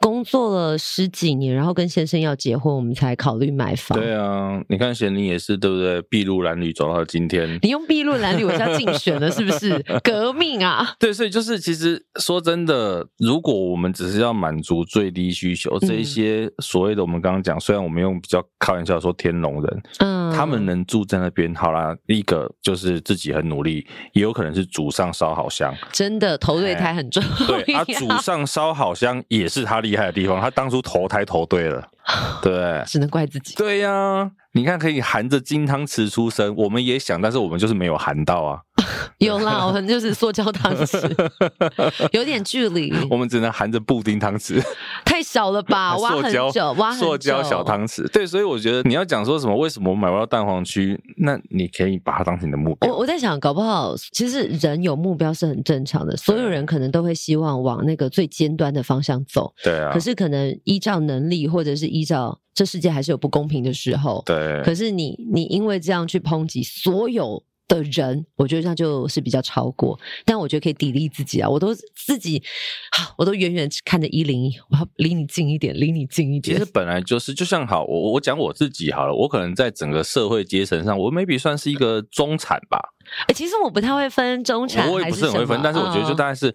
[0.00, 3.96] 工作了十几年，然后跟先生要结婚，我们才考虑买房。
[3.96, 6.02] 对啊，你看贤玲也是对不对？
[6.02, 9.78] 筚路蓝缕走到今天，你用筚路蓝缕，我就要竞选了，是不是？
[10.02, 10.94] 革命啊！
[10.98, 25.74] 对，所以就是其实说真的，如果我们只是要满足最低需求，这一些所谓的我们刚刚讲，虽然我们用比较开玩笑说天龙人，嗯，他们能住在那边，好啦，一个就是自己很努力，也有可能是祖上烧好香。
[25.92, 31.86] 真的投对胎很重要，对，他祖 上烧好香也是他厉害的地方，他当初投胎投对了，
[32.42, 33.54] 对，只能怪自己。
[33.56, 38.60] 对呀、啊，你看可以含着金汤匙出生，我们也想，但是我们就是没有含到啊。
[39.18, 40.98] 有啦，我们就是塑胶汤匙，
[42.12, 42.92] 有点距离。
[43.10, 44.62] 我们只能含着布丁汤匙，
[45.04, 45.96] 太小了吧？
[45.98, 46.46] 挖很久，
[46.78, 47.06] 挖很久。
[47.06, 49.56] 塑胶小汤匙，对，所以我觉得你要讲说什么？
[49.56, 51.00] 为什么我买不到蛋黄区？
[51.16, 52.92] 那你可以把它当成你的目标。
[52.92, 59.52] 我我在想，搞不好其实人有目标是很正常的，所有人可能都会希望往那个最尖端的方向走。
[59.64, 59.90] 对啊。
[59.92, 64.22] 可是可能依照能力，或者是依照这世界还是有不公平的时候。
[64.24, 64.62] 对。
[64.62, 67.42] 可是你你因为这样去抨击所有。
[67.68, 71.48] 的人，我觉得这样就是比较超过，但我觉得可以砥砺自己啊！
[71.48, 72.42] 我都自己，
[72.90, 76.56] 好，我都远远看着一零一，我要离你近一点，离你近一点。
[76.56, 82.80] 其实本来就是，就像好，我我讲我自己好了，我可能在整个社会阶层上，我 maybe 算是一个中产吧。
[83.20, 86.54] 哎、欸，其实我不太会分中产，我也不是很会分，但是我觉得就大概是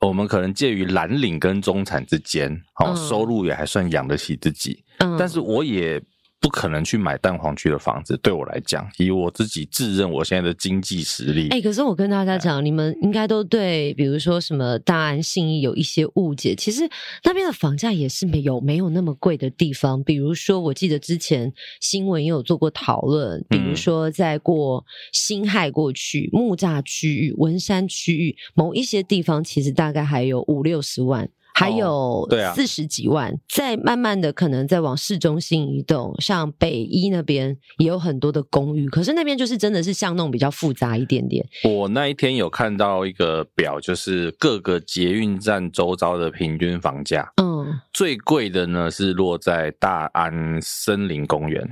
[0.00, 6.00] 我们可能介于蓝领跟中产之间，好、嗯，收入也还算养得起自己，嗯，但是我也。
[6.42, 16.54] 不可能去买蛋黄区的房子，对我来讲，以我自己自认我现在的经济实力，哎、欸，可是我跟大家讲，你们应该都对，比如说什么大安信义有一些误解。
[16.56, 16.82] 其实
[17.22, 20.02] 那边的房价也是没有没有那么贵的地方。
[20.02, 31.30] 比如说，我记得之前新闻也有做过讨论，比如说在过辛亥过去木栅区域、文山区域某一些地方，其实大概还有五六十万。
[31.54, 41.46] 还有四十几万，再、哦啊、慢慢的可能再往市中心移动，像北一那边也有很多的公寓，可是那边就是真的是像那种比较复杂一点点。
[41.64, 51.62] 我那一天有看到一个表，就是各个捷运站周遭的平均房价，嗯，最贵的呢是落在大安森林公园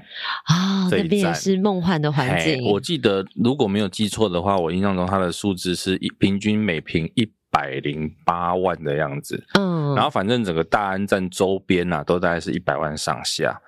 [0.47, 2.63] 啊，那边也是梦幻的环境。
[2.65, 7.31] 我记得如果没有记错的话，我印象中它的数字是一平均每平一。
[7.51, 13.61] 百零八万的样子，嗯，然后反正整个大安站周边呐、啊，都大概是一百万上下。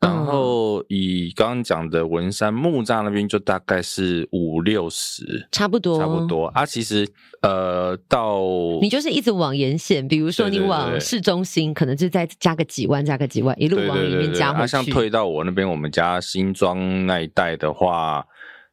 [0.00, 6.66] 然后以刚刚讲的文山木栅那边，就大概是五六十，差不多，差不多啊。
[6.66, 7.08] 其实
[7.40, 8.40] 呃，到
[8.80, 14.62] 你就是一直往沿线，比如说你往市中心，可能就再加个几万，加个几万，一路往里面加回去。
[14.64, 18.26] 啊，像退到我那边，我们家新庄那一带的话，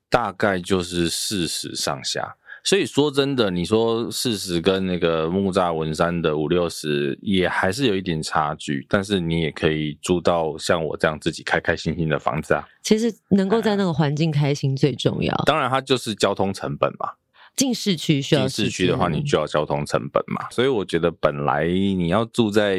[0.09, 2.35] 大概就是四十上下。
[2.69, 8.85] 所以说真的，你说四十跟那个木栅文山的五六十，也还是有一点差距。
[8.87, 12.63] 但是你也可以住到像我这样自己开开心心的房子啊。
[12.83, 15.35] 其实能够在那个环境开心最重要。
[15.47, 17.13] 当然，它就是交通成本嘛。
[17.55, 20.47] 进市区需要进市区的话，你就要交通成本嘛。
[20.51, 22.77] 所以我觉得本来你要住在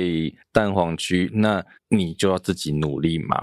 [0.53, 3.37] 蛋黄区，那你就要自己努力嘛。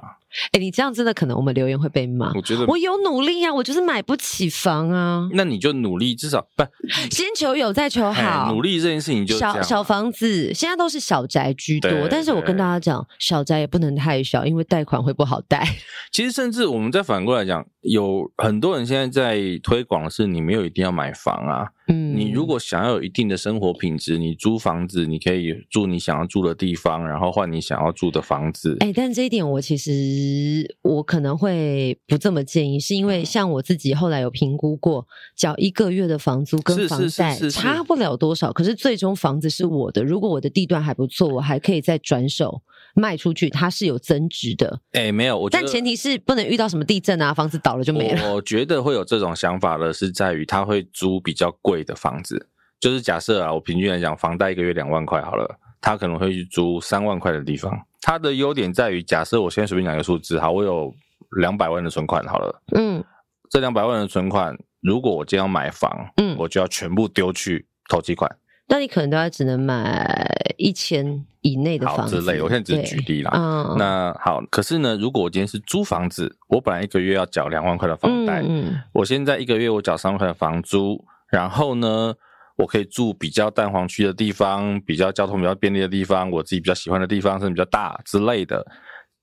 [0.51, 2.31] 哎，你这样真的可能我们留言会被骂。
[2.33, 5.27] 我觉得我有努力啊，我就是买不起房啊。
[5.33, 6.63] 那你就努力，至少不
[7.11, 8.51] 先求有再求好。
[8.51, 12.07] 努力这件事情就小小房子，现在都是小宅居多。
[12.09, 15.67] 但是我跟大家讲，小宅也不能太小，因为贷款会不好贷。
[16.11, 21.67] 其实甚至我们再反过来讲，有很多人现在在推广的是，你没有一定要买房啊。
[21.87, 28.75] 嗯，你如果想要有一定的生活品质，你租房子，你可以住你想要住的地方，然后换你想要住的房子。
[28.81, 42.61] 哎，但这一点我其实我可能会不这么建议，是因为像我自己后来有评估过，缴一个月的房租跟房贷差不了多少，可是最终房子是我的，如果我的地段还不错，我还可以再转手
[42.99, 44.81] 卖出去，它是有增值的。
[44.93, 48.33] 哎，没有，我但前提是不能遇到什么地震啊，房子倒了就没了。
[48.33, 57.71] 我觉得会有这种想法的是在于他会租比较贵的房子，就是假设啊，我平均来讲，房贷一个月两万块好了，他可能会去租三万块的地方。
[58.01, 60.93] 它的优点在于，假设我现在随便讲一个数字，好，我有
[61.37, 63.03] 两百万的存款好了，嗯，
[63.49, 68.33] 这两百万的存款，如果我今天要买房，嗯，我就要全部丢去投机款。
[68.67, 72.41] 那你可能都要只能买一千以内的房子之类。
[72.41, 73.31] 我现在只是举例啦。
[73.33, 81.03] 嗯，那好，可是呢，如果我今天是租房子，我本来一个月要缴两万块的房贷，嗯，嗯，我现在一个月我缴三万块的房租。
[81.29, 82.13] 然后呢，
[82.57, 88.65] 我可以住比较蛋黄区的地方，比较交通比较便利的地方，我自己比较喜欢的地方，甚至比较大之类的。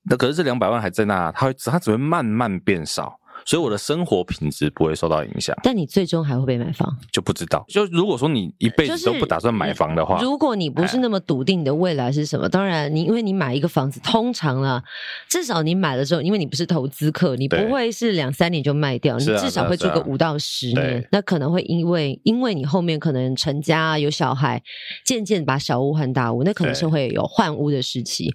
[0.09, 3.18] 那可是这两百万还在那，它会它只会慢慢变少。
[3.47, 7.64] 所以我的生活品质不会受到影响，但你最终还会不会买房就不知道。
[7.68, 14.82] 就如果说你一辈子都不打算买房的话，如果你不是那么笃定你的未来是什么，当然你因为你买一个房子，通常啦，
[15.28, 21.07] 至少你买了之后，因为你不是投资客，你不会是两三年就卖掉，你至少会住个五到十年。
[21.12, 24.62] 那可能会因为因为你后面可能成家有小孩，
[25.05, 28.32] 渐渐把小屋换大屋，那可能是会有换屋的时期。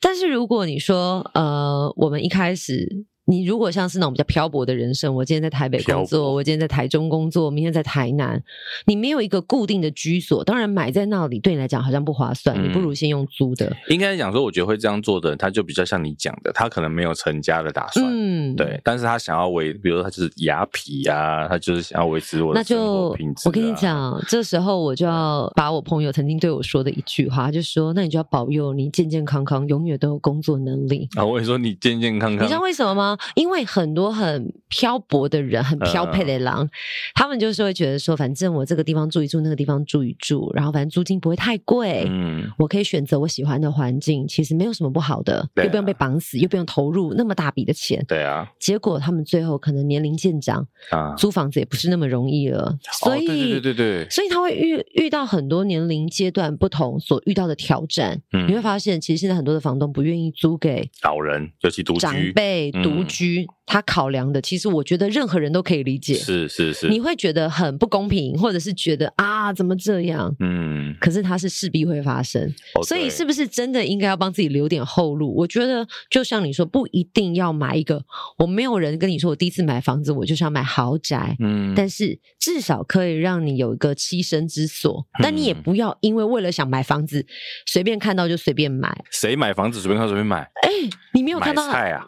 [0.00, 3.06] 但是如果你说呃，我们一开始。
[3.30, 8.42] 你如果像是那种比较漂泊的人生，我今天在台北工作，我今天在台中工作，明天在台南，
[8.86, 13.72] 你没有一个固定的居所，当然买在那里对你来讲好像不划算，嗯、你不如先用租的。
[13.88, 23.42] 应该讲说，我觉得会这样做的人，他就比较像你讲的，他可能没有成家的打算，嗯，对，但是他想要维，比如说他就是牙皮呀，他就是想要维持我的生活品质、啊。
[23.44, 31.24] 那就我跟你讲，这时候我就要把我朋友曾经对我说的一句话，就说：那你就要保佑你健健康康，永远都有工作能力啊！
[31.24, 33.16] 我也说你健健康康，你知道为什么吗？
[33.34, 36.70] 因为很多很漂泊的人，很漂配的狼，呃、
[37.14, 48.48] 他们就是会觉得说，反正我这个地方住一住，那个地方住一住，然后反正租金不会太贵，嗯，我可以选择我喜欢的环境，其实没有什么不好的，啊、又不用被绑死，又不用投入那么大笔的钱，对啊。
[48.58, 58.22] 结果他们最后可能年龄渐长啊，租房子也不是那么容易了，所以、哦、对对对对，所以他会遇遇到很多年龄阶段不同所遇到的挑战。
[58.32, 63.42] 嗯，你会发现，其实现在很多的房东不愿意租给老人，尤其独居、长辈、独居。
[63.42, 66.14] 嗯他考量的，其实我觉得任何人都可以理解。
[66.14, 70.34] 是是是，你会觉得很不公平，或者是觉得啊，怎么这样？
[70.40, 72.42] 嗯，可是它是势必会发生，
[72.74, 75.32] 哦、所以是不是真的应该要帮自己留点后路？
[75.36, 78.04] 我觉得就像你说，不一定要买一个。
[78.38, 81.36] 我没有人跟你说，我第一次买房子，我就是要买豪宅。
[81.38, 85.06] 嗯，但是至少可以让你有一个栖身之所。
[85.20, 87.24] 嗯、但你也不要因为为了想买房子，
[87.66, 88.92] 随便看到就随便买。
[89.12, 90.38] 谁买房子随便看随便买？
[90.62, 91.62] 哎、欸，你没有看到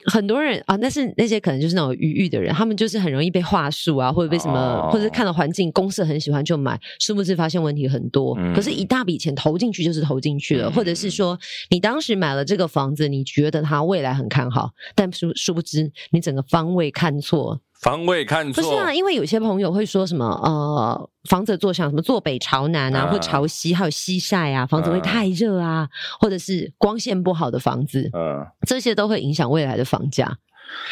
[0.06, 0.74] 很多人啊？
[0.76, 8.36] 那是那些可能就是那种余裕的人，他们就是很容易被话术啊，或者被什么，哦、或者是看到环境公司很喜欢就买，殊不知发现问题很多。
[8.38, 11.38] 嗯、可是，一大笔钱投进去就是投进去了，嗯、或者是说，
[11.70, 18.62] 你当时买了这个房子，你觉得它未来很看好，但殊殊不知你整个方位看错，方位看错。
[18.62, 25.88] 不是啊，因为有些朋友会说什么呃，房子坐向什么坐北朝南啊，啊或朝西，还有西晒啊，房子会太热啊，啊
[26.20, 30.36] 或者是光线不好的房子，嗯、啊，这些都会影响未来的房价。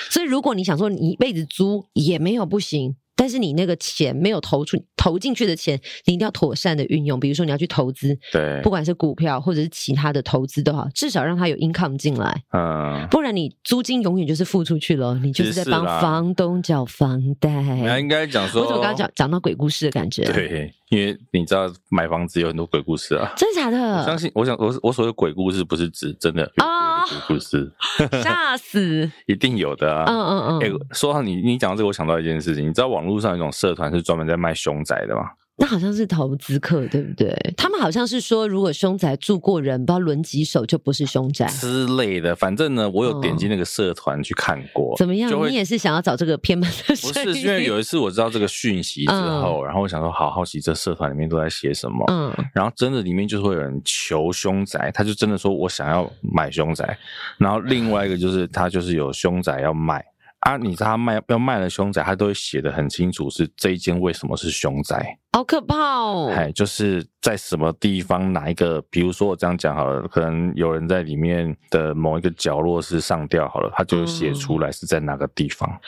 [0.09, 7.21] 所以，如果你想说你一辈子租也没有不行，但是你那个钱没有投出投进去的钱，你一定要妥善的运用。
[7.21, 12.43] 比如说你要去投资，对，不管是股票或者是其他的投资都好，至少让它有 income 进来。
[12.53, 17.51] 嗯，不然你租金永远就是付出去了，你就是在帮房东缴房贷。
[17.51, 20.25] 那应该讲说，我怎么刚刚讲讲到鬼故事的感觉？
[20.25, 23.79] 对，因为你知道买房子有很多鬼故事啊，真的假的？
[23.99, 27.73] 我相信，我想我我所谓的鬼故事不是指真的啊，鬼故事
[28.23, 30.05] 吓死， 一定有的啊。
[30.09, 30.61] 嗯嗯嗯。
[30.61, 35.31] 哎，说到你你讲到这个，我想到一件事情，你知道网络上有一种社团是专门在卖凶宅的吗？
[35.57, 37.35] 那好像是投资客，对不对？
[37.55, 42.35] 他们好像是说，如果凶宅住过人，不知道轮几手就不是凶宅之类的。
[42.35, 44.97] 反正呢，我有点进那个社团去看过。
[44.97, 45.31] 怎么样？
[45.51, 46.97] 你也是想要找这个偏门的？
[46.97, 52.07] 不是，因为有一次我知道这个讯息之后，然后我想说，好好奇这社团里面都在写什么。
[52.09, 52.35] 嗯。
[52.55, 56.99] 然后真的里面就是会有人求凶宅，他就真的说我想要买凶宅。
[57.37, 60.03] 然后另外一个就是他就是有凶宅要卖。
[60.41, 65.19] 啊，你知道他卖要卖了凶宅，他都会写的很清楚，是这一间为什么是凶宅。
[65.33, 66.33] 好可怕哦！
[66.35, 68.83] 哎，就是在什么地方，哪一个？
[68.91, 75.71] 比如说我这样讲好了，可能有人在里面的某一个角落是上吊好了，他就写出来是在哪个地方。
[75.71, 75.79] 嗯、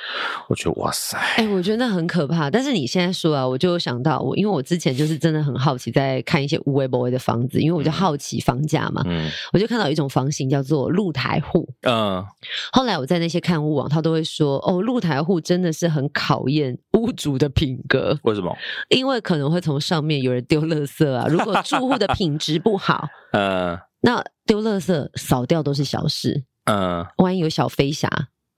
[0.48, 2.48] 我觉得哇塞，哎，我觉得那很可怕。
[2.48, 9.02] 但是你现在说啊，我就想到我，因为我之前就是真的很好奇，在看一些无微不微的房子，因为我就好奇房价嘛。
[9.06, 11.68] 嗯，我就看到一种房型叫做露台户。
[11.82, 12.24] 嗯，
[12.72, 18.16] 后来我在那些看屋网，他都会说，哦，露台户真的是很考验屋主的品格。
[18.22, 18.56] 为什么？
[18.88, 28.08] 因为可能会从上面有人丢垃圾啊， 如果住户的品质不好，呃，那丢垃圾扫掉都是小事，嗯，万一有小飞侠，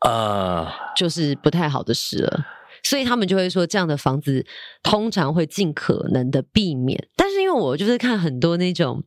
[0.01, 0.67] 呃，
[0.97, 2.47] 就是不太好的事了，
[2.83, 4.47] 所以他们就会说，这样的房子
[4.83, 7.09] 通常会尽可能的避免。
[7.17, 9.03] 但是因为我就是看很多那种。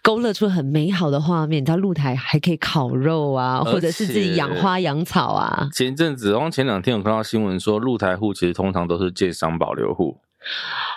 [0.00, 5.68] 勾勒出很美好的画面，你知道露台还可以烤肉啊，或者是自己养花养草啊。
[5.74, 10.18] 前一阵子，然后前两天有看到新闻说，露台户其实通常都是建商保留户，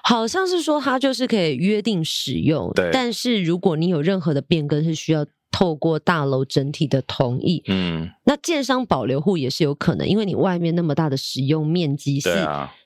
[0.03, 2.89] 好像是说它就是可以约定使用，对。
[2.91, 12.29] 但是如果你有任何的变更，是需要透过大楼整体的同意，嗯，那建商保留户也是有可能，因为你外面那么大的使用面积是。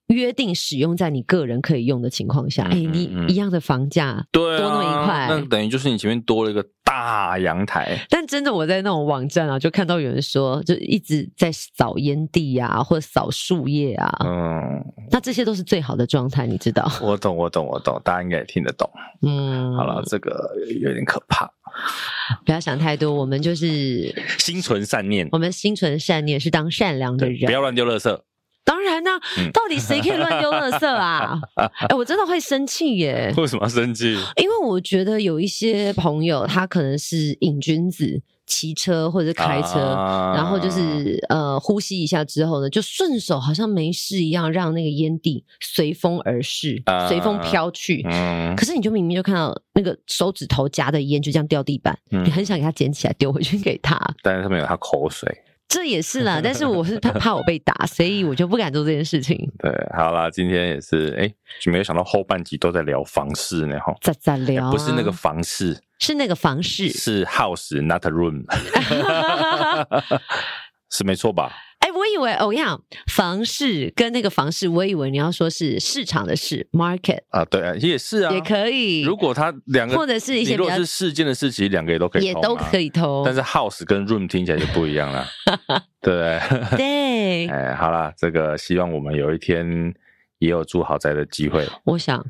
[0.08, 7.98] 约定使用在你个人可以用的情况下，哎、嗯嗯嗯，你一样的房价，对、啊，多那么一块，那等于就是你前面多了一个大阳台。
[8.10, 16.88] 但真的我在那种网站啊，就看到有人说，就一直在扫烟蒂啊，或者扫树叶啊，嗯，那这些都是最好的状态，你知道？
[17.02, 18.88] 我懂，我懂，我懂，大家应该也听得懂。
[19.24, 20.52] 嗯，好了，这个
[20.82, 21.50] 有点可怕，
[22.46, 28.20] 不要想太多，我们就是心存善念，我们心存善念是当善良的人，不要乱丢垃圾。
[28.66, 29.20] 当然呢、啊，
[29.54, 31.40] 到底谁可以乱丢垃圾啊？
[31.56, 33.32] 哎、欸，我真的会生气耶！
[33.38, 34.14] 为什么要生气？
[34.38, 48.02] 因为我觉得有一些朋友，他可能是瘾君子，骑车或者是开车，啊、然后就是呃呼吸一下之后呢，就顺手好像没事一样，让那个烟蒂随风而逝，啊、随风飘去。
[48.10, 55.32] 嗯，可是你就明明就看到那个手指头夹的烟就这样掉地板，嗯、你很想给他捡起来丢回去给他，但是上面有他口水。
[55.68, 59.38] 这也是啦，但是我是怕 怕我被打，所以我就不敢做这件事情。
[59.60, 61.28] 对，好啦，今天也是，哎，
[61.60, 68.46] 就没有想到后半集都在聊房事呢，哈，在在聊、啊，不是那个房事，是那个房事，是 house not a room，
[70.92, 71.52] 是没错吧？
[72.18, 79.02] 我以为哦呀，房市跟那个房市，我以为你要说是市场的事 market 啊，对啊，也是啊，也可以。
[79.02, 83.24] 如果它两个或者是一些，如果是事件的事情，两个也都可以，也都可以偷。
[83.26, 85.26] 但是 house 跟 room 听起来就不一样了，
[86.02, 86.40] 对
[86.78, 87.48] 对。
[87.50, 89.94] 哎，好啦，这个希望我们有一天
[90.40, 91.68] 也有住豪宅的机会。
[91.84, 92.24] 我想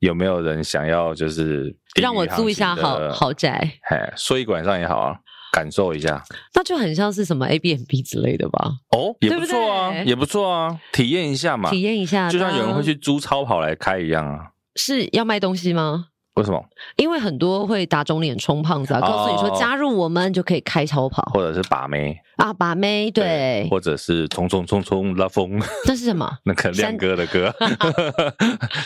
[0.00, 3.72] 有没有人想要就是让我租一下豪豪宅？
[3.90, 5.16] 哎，睡一晚上也好啊。
[5.52, 6.20] 感受一下，
[6.54, 8.72] 那就很像是什么 A B M B 之类的吧？
[8.90, 14.46] 哦，也不错啊，也不错啊，体验一下嘛，体验一下，就像有人会去租超跑来开一样啊。
[14.74, 16.06] 是要卖东西吗？
[16.36, 16.64] 为什么？
[16.96, 26.26] 因为很多会打肿脸充胖子啊，告诉你说加入我们就可以开超跑，或者是把妹啊，把妹对，或者是冲冲冲冲拉风，那是什么？
[26.44, 27.54] 那个亮哥的歌，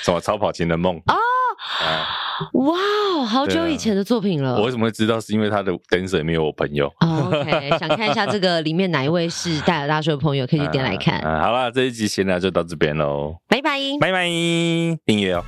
[0.03, 1.15] 什么超跑情人梦哦。
[2.53, 4.57] 哇，好久以前的作品了。
[4.57, 5.21] 我为什么会知道？
[5.21, 6.87] 是因为他的 dancer 里面有我朋友。
[7.01, 11.21] OK，想看一下这个里面哪一位是戴尔大叔的朋友，可以去点来看。
[11.23, 14.29] 好了，这一集闲聊就到这边喽，拜拜，拜拜，
[15.05, 15.43] 订阅哦。